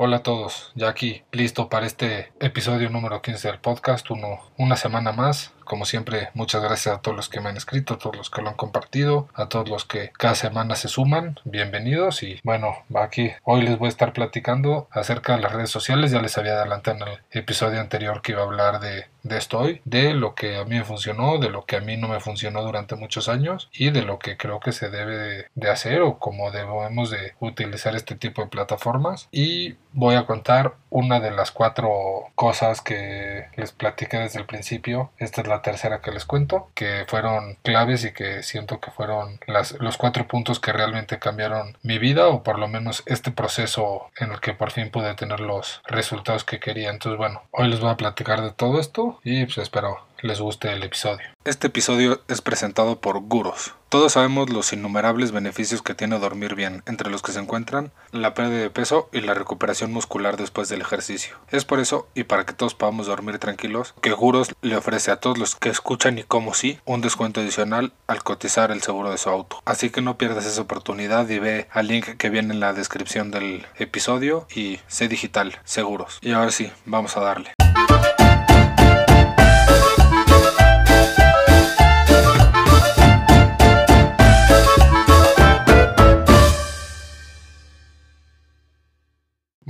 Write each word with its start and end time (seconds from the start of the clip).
Hola 0.00 0.18
a 0.18 0.22
todos, 0.22 0.70
ya 0.76 0.88
aquí, 0.88 1.24
listo 1.32 1.68
para 1.68 1.84
este 1.84 2.30
episodio 2.38 2.88
número 2.88 3.20
15 3.20 3.48
del 3.48 3.58
podcast, 3.58 4.08
uno, 4.12 4.38
una 4.56 4.76
semana 4.76 5.10
más. 5.10 5.52
Como 5.64 5.86
siempre, 5.86 6.28
muchas 6.34 6.62
gracias 6.62 6.94
a 6.94 7.00
todos 7.00 7.16
los 7.16 7.28
que 7.28 7.40
me 7.40 7.48
han 7.48 7.56
escrito, 7.56 7.94
a 7.94 7.98
todos 7.98 8.16
los 8.16 8.30
que 8.30 8.40
lo 8.40 8.48
han 8.48 8.54
compartido, 8.54 9.28
a 9.34 9.48
todos 9.48 9.68
los 9.68 9.84
que 9.84 10.12
cada 10.16 10.36
semana 10.36 10.76
se 10.76 10.86
suman, 10.86 11.40
bienvenidos 11.44 12.22
y 12.22 12.38
bueno, 12.44 12.84
aquí 12.94 13.32
hoy 13.42 13.62
les 13.62 13.76
voy 13.76 13.86
a 13.86 13.88
estar 13.88 14.12
platicando 14.12 14.86
acerca 14.92 15.34
de 15.34 15.42
las 15.42 15.52
redes 15.52 15.70
sociales, 15.70 16.12
ya 16.12 16.22
les 16.22 16.38
había 16.38 16.52
adelantado 16.52 16.98
en 16.98 17.08
el 17.08 17.18
episodio 17.32 17.80
anterior 17.80 18.22
que 18.22 18.32
iba 18.32 18.42
a 18.42 18.44
hablar 18.44 18.78
de, 18.78 19.06
de 19.28 19.38
esto 19.38 19.66
de 19.84 20.14
lo 20.14 20.34
que 20.34 20.56
a 20.56 20.64
mí 20.64 20.76
me 20.76 20.84
funcionó, 20.84 21.38
de 21.38 21.50
lo 21.50 21.64
que 21.64 21.76
a 21.76 21.80
mí 21.80 21.96
no 21.96 22.08
me 22.08 22.20
funcionó 22.20 22.62
durante 22.62 22.96
muchos 22.96 23.28
años 23.28 23.68
y 23.72 23.90
de 23.90 24.02
lo 24.02 24.18
que 24.18 24.36
creo 24.36 24.60
que 24.60 24.72
se 24.72 24.90
debe 24.90 25.46
de 25.54 25.70
hacer 25.70 26.02
o 26.02 26.18
cómo 26.18 26.50
debemos 26.50 27.10
de 27.10 27.34
utilizar 27.40 27.94
este 27.94 28.14
tipo 28.14 28.42
de 28.42 28.48
plataformas 28.48 29.28
y 29.30 29.76
voy 29.92 30.14
a 30.14 30.26
contar 30.26 30.74
una 30.90 31.20
de 31.20 31.30
las 31.30 31.50
cuatro 31.50 31.90
cosas 32.34 32.80
que 32.80 33.46
les 33.56 33.72
platiqué 33.72 34.18
desde 34.18 34.38
el 34.38 34.46
principio. 34.46 35.10
Esta 35.18 35.42
es 35.42 35.48
la 35.48 35.62
tercera 35.62 36.00
que 36.00 36.12
les 36.12 36.24
cuento, 36.24 36.70
que 36.74 37.04
fueron 37.08 37.56
claves 37.62 38.04
y 38.04 38.12
que 38.12 38.42
siento 38.42 38.80
que 38.80 38.90
fueron 38.90 39.40
las, 39.46 39.72
los 39.80 39.96
cuatro 39.96 40.26
puntos 40.26 40.60
que 40.60 40.72
realmente 40.72 41.18
cambiaron 41.18 41.76
mi 41.82 41.98
vida 41.98 42.28
o 42.28 42.42
por 42.42 42.58
lo 42.58 42.68
menos 42.68 43.02
este 43.06 43.30
proceso 43.30 44.10
en 44.18 44.32
el 44.32 44.40
que 44.40 44.54
por 44.54 44.70
fin 44.70 44.90
pude 44.90 45.14
tener 45.14 45.40
los 45.40 45.82
resultados 45.86 46.44
que 46.44 46.60
quería. 46.60 46.90
Entonces 46.90 47.18
bueno, 47.18 47.42
hoy 47.50 47.68
les 47.68 47.80
voy 47.80 47.90
a 47.90 47.96
platicar 47.96 48.42
de 48.42 48.52
todo 48.52 48.80
esto 48.80 49.17
y 49.24 49.44
pues 49.44 49.58
espero 49.58 50.08
les 50.22 50.40
guste 50.40 50.72
el 50.72 50.82
episodio. 50.82 51.26
Este 51.44 51.68
episodio 51.68 52.22
es 52.28 52.40
presentado 52.40 53.00
por 53.00 53.20
Guros. 53.20 53.74
Todos 53.88 54.12
sabemos 54.12 54.50
los 54.50 54.72
innumerables 54.72 55.32
beneficios 55.32 55.80
que 55.80 55.94
tiene 55.94 56.18
dormir 56.18 56.54
bien, 56.54 56.82
entre 56.86 57.10
los 57.10 57.22
que 57.22 57.32
se 57.32 57.40
encuentran 57.40 57.90
la 58.12 58.34
pérdida 58.34 58.58
de 58.58 58.70
peso 58.70 59.08
y 59.12 59.20
la 59.20 59.32
recuperación 59.32 59.92
muscular 59.92 60.36
después 60.36 60.68
del 60.68 60.82
ejercicio. 60.82 61.36
Es 61.50 61.64
por 61.64 61.80
eso, 61.80 62.06
y 62.14 62.24
para 62.24 62.44
que 62.44 62.52
todos 62.52 62.74
podamos 62.74 63.06
dormir 63.06 63.38
tranquilos, 63.38 63.94
que 64.02 64.12
Guros 64.12 64.54
le 64.60 64.76
ofrece 64.76 65.10
a 65.10 65.20
todos 65.20 65.38
los 65.38 65.56
que 65.56 65.70
escuchan 65.70 66.18
y 66.18 66.24
como 66.24 66.52
sí 66.52 66.78
un 66.84 67.00
descuento 67.00 67.40
adicional 67.40 67.92
al 68.08 68.22
cotizar 68.22 68.70
el 68.72 68.82
seguro 68.82 69.10
de 69.10 69.18
su 69.18 69.30
auto. 69.30 69.62
Así 69.64 69.88
que 69.88 70.02
no 70.02 70.18
pierdas 70.18 70.44
esa 70.44 70.60
oportunidad 70.60 71.26
y 71.30 71.38
ve 71.38 71.68
al 71.70 71.86
link 71.86 72.16
que 72.18 72.28
viene 72.28 72.52
en 72.52 72.60
la 72.60 72.74
descripción 72.74 73.30
del 73.30 73.66
episodio 73.78 74.46
y 74.54 74.80
sé 74.86 75.08
digital, 75.08 75.58
seguros. 75.64 76.18
Y 76.20 76.32
ahora 76.32 76.50
sí, 76.50 76.70
vamos 76.84 77.16
a 77.16 77.20
darle. 77.20 77.54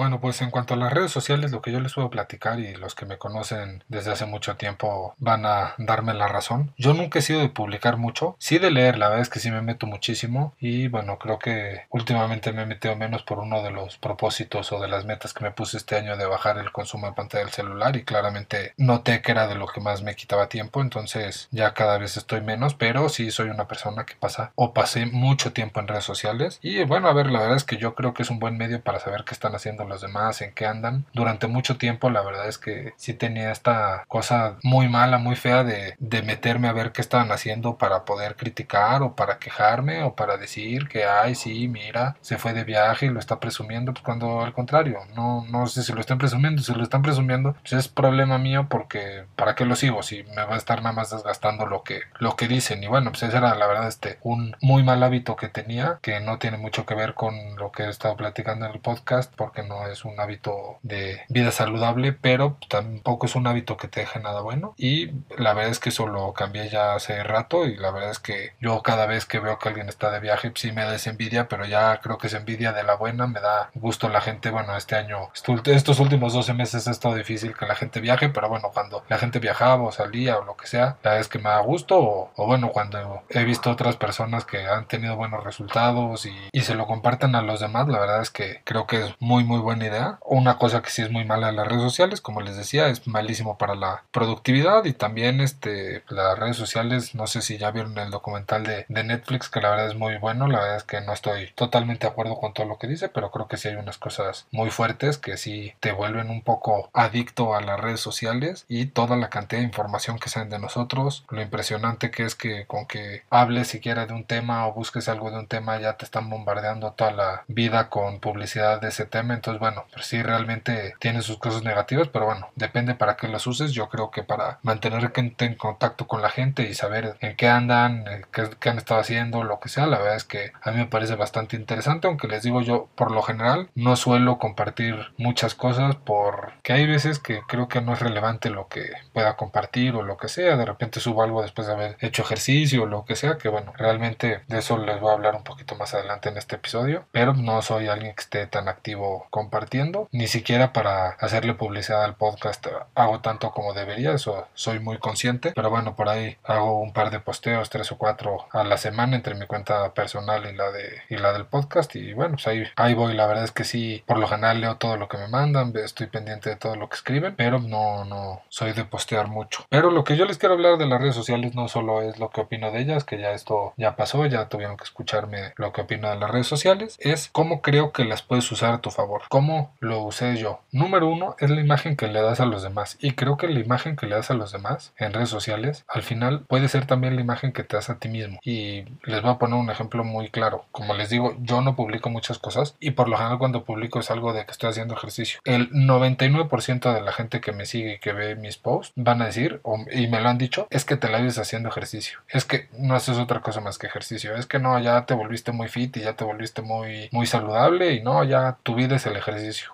Bueno, 0.08 0.22
pues 0.22 0.40
en 0.40 0.50
cuanto 0.50 0.72
a 0.72 0.78
las 0.78 0.90
redes 0.90 1.10
sociales, 1.10 1.52
lo 1.52 1.60
que 1.60 1.70
yo 1.70 1.80
les 1.80 1.92
puedo 1.92 2.08
platicar 2.08 2.58
y 2.60 2.74
los 2.76 2.94
que 2.94 3.04
me 3.04 3.18
conocen 3.18 3.84
desde 3.88 4.10
hace 4.10 4.24
mucho 4.24 4.56
tiempo 4.56 5.14
van 5.18 5.44
a 5.44 5.74
darme 5.76 6.14
la 6.14 6.28
razón. 6.28 6.72
Yo 6.78 6.94
nunca 6.94 7.18
he 7.18 7.22
sido 7.22 7.40
de 7.40 7.50
publicar 7.50 7.98
mucho, 7.98 8.34
sí 8.38 8.58
de 8.58 8.70
leer, 8.70 8.96
la 8.96 9.08
verdad 9.08 9.20
es 9.20 9.28
que 9.28 9.38
sí 9.38 9.50
me 9.50 9.60
meto 9.60 9.86
muchísimo 9.86 10.54
y 10.58 10.88
bueno, 10.88 11.18
creo 11.18 11.38
que 11.38 11.82
últimamente 11.90 12.54
me 12.54 12.62
he 12.62 12.64
metido 12.64 12.96
menos 12.96 13.22
por 13.22 13.38
uno 13.38 13.62
de 13.62 13.70
los 13.70 13.98
propósitos 13.98 14.72
o 14.72 14.80
de 14.80 14.88
las 14.88 15.04
metas 15.04 15.34
que 15.34 15.44
me 15.44 15.50
puse 15.50 15.76
este 15.76 15.96
año 15.96 16.16
de 16.16 16.24
bajar 16.24 16.56
el 16.56 16.72
consumo 16.72 17.08
de 17.08 17.12
pantalla 17.12 17.44
del 17.44 17.52
celular 17.52 17.94
y 17.94 18.04
claramente 18.04 18.72
noté 18.78 19.20
que 19.20 19.32
era 19.32 19.46
de 19.46 19.56
lo 19.56 19.66
que 19.66 19.82
más 19.82 20.00
me 20.00 20.16
quitaba 20.16 20.48
tiempo, 20.48 20.80
entonces 20.80 21.48
ya 21.50 21.74
cada 21.74 21.98
vez 21.98 22.16
estoy 22.16 22.40
menos, 22.40 22.72
pero 22.72 23.10
sí 23.10 23.30
soy 23.30 23.50
una 23.50 23.68
persona 23.68 24.06
que 24.06 24.14
pasa 24.14 24.52
o 24.54 24.72
pasé 24.72 25.04
mucho 25.04 25.52
tiempo 25.52 25.80
en 25.80 25.88
redes 25.88 26.04
sociales 26.04 26.60
y 26.62 26.82
bueno, 26.84 27.08
a 27.08 27.12
ver, 27.12 27.26
la 27.30 27.40
verdad 27.40 27.58
es 27.58 27.64
que 27.64 27.76
yo 27.76 27.94
creo 27.94 28.14
que 28.14 28.22
es 28.22 28.30
un 28.30 28.38
buen 28.38 28.56
medio 28.56 28.80
para 28.80 29.00
saber 29.00 29.24
qué 29.24 29.34
están 29.34 29.54
haciendo 29.54 29.84
los 29.98 30.02
demás, 30.02 30.40
en 30.42 30.52
qué 30.54 30.66
andan. 30.66 31.04
Durante 31.12 31.48
mucho 31.48 31.76
tiempo 31.76 32.10
la 32.10 32.22
verdad 32.22 32.48
es 32.48 32.58
que 32.58 32.94
sí 32.96 33.14
tenía 33.14 33.50
esta 33.50 34.04
cosa 34.08 34.56
muy 34.62 34.88
mala, 34.88 35.18
muy 35.18 35.36
fea 35.36 35.64
de, 35.64 35.96
de 35.98 36.22
meterme 36.22 36.68
a 36.68 36.72
ver 36.72 36.92
qué 36.92 37.00
estaban 37.00 37.32
haciendo 37.32 37.78
para 37.78 38.04
poder 38.04 38.36
criticar 38.36 39.02
o 39.02 39.14
para 39.16 39.38
quejarme 39.38 40.02
o 40.02 40.14
para 40.14 40.36
decir 40.36 40.88
que, 40.88 41.04
ay, 41.04 41.34
sí, 41.34 41.68
mira, 41.68 42.16
se 42.20 42.38
fue 42.38 42.52
de 42.52 42.64
viaje 42.64 43.06
y 43.06 43.10
lo 43.10 43.18
está 43.18 43.40
presumiendo, 43.40 43.92
pues 43.92 44.04
cuando 44.04 44.42
al 44.42 44.52
contrario, 44.52 45.00
no, 45.14 45.44
no 45.50 45.66
sé 45.66 45.82
si 45.82 45.92
lo 45.92 46.00
están 46.00 46.18
presumiendo, 46.18 46.62
si 46.62 46.72
lo 46.72 46.82
están 46.82 47.02
presumiendo, 47.02 47.54
pues 47.62 47.72
es 47.72 47.88
problema 47.88 48.38
mío 48.38 48.66
porque 48.68 49.24
¿para 49.36 49.54
qué 49.54 49.64
lo 49.64 49.76
sigo? 49.76 50.02
Si 50.02 50.22
me 50.24 50.44
va 50.44 50.54
a 50.54 50.58
estar 50.58 50.82
nada 50.82 50.94
más 50.94 51.10
desgastando 51.10 51.66
lo 51.66 51.82
que, 51.82 52.02
lo 52.18 52.36
que 52.36 52.48
dicen. 52.48 52.82
Y 52.82 52.86
bueno, 52.86 53.10
pues 53.10 53.22
ese 53.24 53.36
era 53.36 53.54
la 53.54 53.66
verdad 53.66 53.88
este, 53.88 54.18
un 54.22 54.56
muy 54.60 54.82
mal 54.82 55.02
hábito 55.02 55.36
que 55.36 55.48
tenía, 55.48 55.98
que 56.02 56.20
no 56.20 56.38
tiene 56.38 56.58
mucho 56.58 56.86
que 56.86 56.94
ver 56.94 57.14
con 57.14 57.56
lo 57.56 57.72
que 57.72 57.84
he 57.84 57.88
estado 57.88 58.16
platicando 58.16 58.66
en 58.66 58.72
el 58.72 58.80
podcast, 58.80 59.32
porque 59.34 59.62
no 59.62 59.77
es 59.86 60.04
un 60.04 60.18
hábito 60.20 60.78
de 60.82 61.22
vida 61.28 61.50
saludable, 61.52 62.12
pero 62.12 62.58
tampoco 62.68 63.26
es 63.26 63.34
un 63.34 63.46
hábito 63.46 63.76
que 63.76 63.88
te 63.88 64.00
deje 64.00 64.20
nada 64.20 64.40
bueno. 64.40 64.74
Y 64.76 65.12
la 65.36 65.54
verdad 65.54 65.70
es 65.70 65.78
que 65.78 65.90
eso 65.90 66.06
lo 66.06 66.32
cambié 66.32 66.68
ya 66.68 66.94
hace 66.94 67.22
rato 67.22 67.66
y 67.66 67.76
la 67.76 67.90
verdad 67.90 68.10
es 68.10 68.18
que 68.18 68.52
yo 68.60 68.82
cada 68.82 69.06
vez 69.06 69.24
que 69.26 69.38
veo 69.38 69.58
que 69.58 69.68
alguien 69.68 69.88
está 69.88 70.10
de 70.10 70.20
viaje, 70.20 70.52
sí 70.54 70.72
me 70.72 70.84
da 70.84 70.98
envidia, 71.06 71.48
pero 71.48 71.64
ya 71.64 72.00
creo 72.00 72.18
que 72.18 72.26
es 72.26 72.34
envidia 72.34 72.72
de 72.72 72.82
la 72.82 72.94
buena, 72.94 73.26
me 73.26 73.40
da 73.40 73.70
gusto 73.74 74.08
la 74.08 74.20
gente, 74.20 74.50
bueno, 74.50 74.76
este 74.76 74.96
año, 74.96 75.30
estos 75.66 76.00
últimos 76.00 76.32
12 76.32 76.54
meses 76.54 76.88
ha 76.88 76.90
estado 76.90 77.14
difícil 77.14 77.54
que 77.56 77.66
la 77.66 77.74
gente 77.74 78.00
viaje, 78.00 78.28
pero 78.28 78.48
bueno, 78.48 78.70
cuando 78.72 79.04
la 79.08 79.18
gente 79.18 79.38
viajaba 79.38 79.82
o 79.82 79.92
salía 79.92 80.38
o 80.38 80.44
lo 80.44 80.56
que 80.56 80.66
sea, 80.66 80.96
la 81.02 81.10
verdad 81.10 81.20
es 81.20 81.28
que 81.28 81.38
me 81.38 81.50
da 81.50 81.60
gusto 81.60 81.98
o, 81.98 82.32
o 82.34 82.46
bueno, 82.46 82.70
cuando 82.70 83.22
he 83.28 83.44
visto 83.44 83.70
otras 83.70 83.96
personas 83.96 84.44
que 84.44 84.66
han 84.66 84.86
tenido 84.86 85.16
buenos 85.16 85.44
resultados 85.44 86.26
y, 86.26 86.34
y 86.52 86.60
se 86.62 86.74
lo 86.74 86.86
comparten 86.86 87.34
a 87.34 87.42
los 87.42 87.60
demás, 87.60 87.88
la 87.88 88.00
verdad 88.00 88.22
es 88.22 88.30
que 88.30 88.60
creo 88.64 88.86
que 88.86 89.04
es 89.04 89.14
muy 89.20 89.44
muy 89.44 89.60
buena 89.68 89.86
idea. 89.86 90.18
Una 90.24 90.56
cosa 90.56 90.80
que 90.80 90.88
sí 90.88 91.02
es 91.02 91.10
muy 91.10 91.26
mala 91.26 91.50
en 91.50 91.56
las 91.56 91.68
redes 91.68 91.82
sociales, 91.82 92.22
como 92.22 92.40
les 92.40 92.56
decía, 92.56 92.88
es 92.88 93.06
malísimo 93.06 93.58
para 93.58 93.74
la 93.74 94.02
productividad 94.12 94.86
y 94.86 94.94
también 94.94 95.42
este, 95.42 96.02
las 96.08 96.38
redes 96.38 96.56
sociales, 96.56 97.14
no 97.14 97.26
sé 97.26 97.42
si 97.42 97.58
ya 97.58 97.70
vieron 97.70 97.98
el 97.98 98.10
documental 98.10 98.64
de, 98.64 98.86
de 98.88 99.04
Netflix, 99.04 99.50
que 99.50 99.60
la 99.60 99.68
verdad 99.68 99.88
es 99.88 99.94
muy 99.94 100.16
bueno, 100.16 100.46
la 100.46 100.60
verdad 100.60 100.76
es 100.78 100.84
que 100.84 101.02
no 101.02 101.12
estoy 101.12 101.52
totalmente 101.54 102.06
de 102.06 102.12
acuerdo 102.12 102.38
con 102.38 102.54
todo 102.54 102.66
lo 102.66 102.78
que 102.78 102.86
dice, 102.86 103.10
pero 103.10 103.30
creo 103.30 103.46
que 103.46 103.58
sí 103.58 103.68
hay 103.68 103.74
unas 103.74 103.98
cosas 103.98 104.46
muy 104.52 104.70
fuertes 104.70 105.18
que 105.18 105.36
sí 105.36 105.74
te 105.80 105.92
vuelven 105.92 106.30
un 106.30 106.40
poco 106.40 106.88
adicto 106.94 107.54
a 107.54 107.60
las 107.60 107.78
redes 107.78 108.00
sociales 108.00 108.64
y 108.68 108.86
toda 108.86 109.16
la 109.16 109.28
cantidad 109.28 109.60
de 109.60 109.66
información 109.66 110.18
que 110.18 110.30
salen 110.30 110.48
de 110.48 110.58
nosotros, 110.58 111.26
lo 111.28 111.42
impresionante 111.42 112.10
que 112.10 112.24
es 112.24 112.34
que 112.34 112.64
con 112.64 112.86
que 112.86 113.22
hables 113.28 113.68
siquiera 113.68 114.06
de 114.06 114.14
un 114.14 114.24
tema 114.24 114.66
o 114.66 114.72
busques 114.72 115.10
algo 115.10 115.30
de 115.30 115.40
un 115.40 115.46
tema 115.46 115.78
ya 115.78 115.98
te 115.98 116.06
están 116.06 116.30
bombardeando 116.30 116.92
toda 116.92 117.10
la 117.10 117.44
vida 117.48 117.90
con 117.90 118.18
publicidad 118.18 118.80
de 118.80 118.88
ese 118.88 119.04
tema, 119.04 119.34
entonces 119.34 119.57
bueno, 119.58 119.84
pero 119.90 120.02
sí 120.02 120.22
realmente 120.22 120.94
tiene 120.98 121.22
sus 121.22 121.38
cosas 121.38 121.62
negativas, 121.62 122.08
pero 122.08 122.26
bueno, 122.26 122.48
depende 122.56 122.94
para 122.94 123.16
qué 123.16 123.28
las 123.28 123.46
uses. 123.46 123.72
Yo 123.72 123.88
creo 123.88 124.10
que 124.10 124.22
para 124.22 124.58
mantener 124.62 125.12
en 125.16 125.54
contacto 125.54 126.06
con 126.06 126.22
la 126.22 126.30
gente 126.30 126.62
y 126.62 126.74
saber 126.74 127.16
en 127.20 127.36
qué 127.36 127.48
andan, 127.48 128.04
qué, 128.32 128.48
qué, 128.60 128.70
han 128.70 128.78
estado 128.78 129.00
haciendo, 129.00 129.44
lo 129.44 129.60
que 129.60 129.68
sea, 129.68 129.86
la 129.86 129.98
verdad 129.98 130.16
es 130.16 130.24
que 130.24 130.52
a 130.62 130.70
mí 130.70 130.78
me 130.78 130.86
parece 130.86 131.14
bastante 131.14 131.56
interesante, 131.56 132.06
aunque 132.06 132.28
les 132.28 132.42
digo 132.42 132.60
yo, 132.60 132.88
por 132.94 133.10
lo 133.10 133.22
general, 133.22 133.70
no 133.74 133.96
suelo 133.96 134.38
compartir 134.38 135.12
muchas 135.16 135.54
cosas 135.54 135.96
porque 135.96 136.72
hay 136.72 136.86
veces 136.86 137.18
que 137.18 137.40
creo 137.46 137.68
que 137.68 137.80
no 137.80 137.92
es 137.94 138.00
relevante 138.00 138.50
lo 138.50 138.68
que 138.68 138.90
pueda 139.12 139.36
compartir 139.36 139.94
o 139.94 140.02
lo 140.02 140.16
que 140.16 140.28
sea. 140.28 140.56
De 140.56 140.64
repente 140.64 141.00
subo 141.00 141.22
algo 141.22 141.42
después 141.42 141.66
de 141.66 141.74
haber 141.74 141.96
hecho 142.00 142.22
ejercicio 142.22 142.82
o 142.82 142.86
lo 142.86 143.04
que 143.04 143.16
sea, 143.16 143.38
que 143.38 143.48
bueno, 143.48 143.72
realmente 143.76 144.42
de 144.46 144.58
eso 144.58 144.78
les 144.78 145.00
voy 145.00 145.10
a 145.10 145.14
hablar 145.14 145.34
un 145.34 145.44
poquito 145.44 145.74
más 145.76 145.94
adelante 145.94 146.28
en 146.28 146.36
este 146.36 146.56
episodio, 146.56 147.04
pero 147.12 147.34
no 147.34 147.62
soy 147.62 147.88
alguien 147.88 148.14
que 148.14 148.22
esté 148.22 148.46
tan 148.46 148.68
activo 148.68 149.26
compartiendo, 149.48 150.08
ni 150.12 150.26
siquiera 150.26 150.74
para 150.74 151.10
hacerle 151.20 151.54
publicidad 151.54 152.04
al 152.04 152.16
podcast 152.16 152.66
hago 152.94 153.20
tanto 153.20 153.50
como 153.50 153.72
debería, 153.72 154.12
eso 154.12 154.46
soy 154.52 154.78
muy 154.78 154.98
consciente, 154.98 155.52
pero 155.54 155.70
bueno, 155.70 155.96
por 155.96 156.10
ahí 156.10 156.36
hago 156.44 156.80
un 156.82 156.92
par 156.92 157.10
de 157.10 157.20
posteos, 157.20 157.70
tres 157.70 157.90
o 157.92 157.96
cuatro 157.96 158.46
a 158.52 158.62
la 158.62 158.76
semana 158.76 159.16
entre 159.16 159.34
mi 159.34 159.46
cuenta 159.46 159.94
personal 159.94 160.44
y 160.50 160.54
la 160.54 160.70
de 160.70 161.02
y 161.08 161.16
la 161.16 161.32
del 161.32 161.46
podcast 161.46 161.96
y 161.96 162.12
bueno, 162.12 162.34
pues 162.34 162.46
ahí, 162.46 162.64
ahí 162.76 162.92
voy, 162.92 163.14
la 163.14 163.26
verdad 163.26 163.44
es 163.44 163.52
que 163.52 163.64
sí, 163.64 164.02
por 164.06 164.18
lo 164.18 164.28
general 164.28 164.60
leo 164.60 164.76
todo 164.76 164.98
lo 164.98 165.08
que 165.08 165.16
me 165.16 165.28
mandan, 165.28 165.72
estoy 165.76 166.08
pendiente 166.08 166.50
de 166.50 166.56
todo 166.56 166.76
lo 166.76 166.90
que 166.90 166.96
escriben, 166.96 167.34
pero 167.34 167.58
no, 167.58 168.04
no 168.04 168.42
soy 168.50 168.72
de 168.72 168.84
postear 168.84 169.28
mucho. 169.28 169.64
Pero 169.70 169.90
lo 169.90 170.04
que 170.04 170.16
yo 170.16 170.26
les 170.26 170.36
quiero 170.36 170.56
hablar 170.56 170.76
de 170.76 170.86
las 170.86 171.00
redes 171.00 171.14
sociales 171.14 171.54
no 171.54 171.68
solo 171.68 172.02
es 172.02 172.18
lo 172.18 172.28
que 172.28 172.42
opino 172.42 172.70
de 172.70 172.80
ellas, 172.80 173.04
que 173.04 173.18
ya 173.18 173.30
esto 173.30 173.72
ya 173.78 173.96
pasó, 173.96 174.26
ya 174.26 174.48
tuvieron 174.50 174.76
que 174.76 174.84
escucharme 174.84 175.54
lo 175.56 175.72
que 175.72 175.80
opino 175.80 176.10
de 176.10 176.16
las 176.16 176.30
redes 176.30 176.46
sociales, 176.46 176.98
es 177.00 177.30
cómo 177.32 177.62
creo 177.62 177.92
que 177.92 178.04
las 178.04 178.20
puedes 178.20 178.50
usar 178.52 178.74
a 178.74 178.80
tu 178.80 178.90
favor, 178.90 179.22
cómo 179.38 179.72
lo 179.78 180.02
usé 180.02 180.36
yo. 180.36 180.62
Número 180.72 181.06
uno 181.06 181.36
es 181.38 181.48
la 181.48 181.60
imagen 181.60 181.96
que 181.96 182.08
le 182.08 182.20
das 182.20 182.40
a 182.40 182.44
los 182.44 182.64
demás. 182.64 182.98
Y 183.00 183.12
creo 183.12 183.36
que 183.36 183.46
la 183.46 183.60
imagen 183.60 183.94
que 183.94 184.06
le 184.06 184.16
das 184.16 184.32
a 184.32 184.34
los 184.34 184.50
demás 184.50 184.92
en 184.98 185.12
redes 185.12 185.28
sociales 185.28 185.84
al 185.86 186.02
final 186.02 186.40
puede 186.48 186.66
ser 186.66 186.86
también 186.86 187.14
la 187.14 187.20
imagen 187.20 187.52
que 187.52 187.62
te 187.62 187.76
das 187.76 187.88
a 187.88 188.00
ti 188.00 188.08
mismo. 188.08 188.40
Y 188.42 188.82
les 189.04 189.22
voy 189.22 189.30
a 189.30 189.38
poner 189.38 189.56
un 189.56 189.70
ejemplo 189.70 190.02
muy 190.02 190.28
claro. 190.28 190.64
Como 190.72 190.92
les 190.94 191.08
digo 191.08 191.36
yo 191.40 191.60
no 191.60 191.76
publico 191.76 192.10
muchas 192.10 192.40
cosas 192.40 192.74
y 192.80 192.90
por 192.90 193.08
lo 193.08 193.16
general 193.16 193.38
cuando 193.38 193.62
publico 193.62 194.00
es 194.00 194.10
algo 194.10 194.32
de 194.32 194.44
que 194.44 194.50
estoy 194.50 194.70
haciendo 194.70 194.94
ejercicio. 194.94 195.38
El 195.44 195.70
99% 195.70 196.92
de 196.92 197.00
la 197.00 197.12
gente 197.12 197.40
que 197.40 197.52
me 197.52 197.64
sigue 197.64 197.94
y 197.94 197.98
que 198.00 198.12
ve 198.12 198.34
mis 198.34 198.56
posts 198.56 198.92
van 198.96 199.22
a 199.22 199.26
decir 199.26 199.60
y 199.92 200.08
me 200.08 200.20
lo 200.20 200.30
han 200.30 200.38
dicho 200.38 200.66
es 200.70 200.84
que 200.84 200.96
te 200.96 201.08
la 201.08 201.18
vives 201.18 201.38
haciendo 201.38 201.68
ejercicio. 201.68 202.18
Es 202.28 202.44
que 202.44 202.68
no 202.76 202.96
haces 202.96 203.18
otra 203.18 203.40
cosa 203.40 203.60
más 203.60 203.78
que 203.78 203.86
ejercicio. 203.86 204.34
Es 204.34 204.46
que 204.46 204.58
no 204.58 204.76
ya 204.80 205.06
te 205.06 205.14
volviste 205.14 205.52
muy 205.52 205.68
fit 205.68 205.96
y 205.96 206.00
ya 206.00 206.14
te 206.14 206.24
volviste 206.24 206.60
muy 206.60 207.08
muy 207.12 207.26
saludable 207.26 207.94
y 207.94 208.02
no 208.02 208.24
ya 208.24 208.58
tu 208.64 208.74
vida 208.74 208.96
es 208.96 209.06
el 209.06 209.12
ejercicio. 209.12 209.27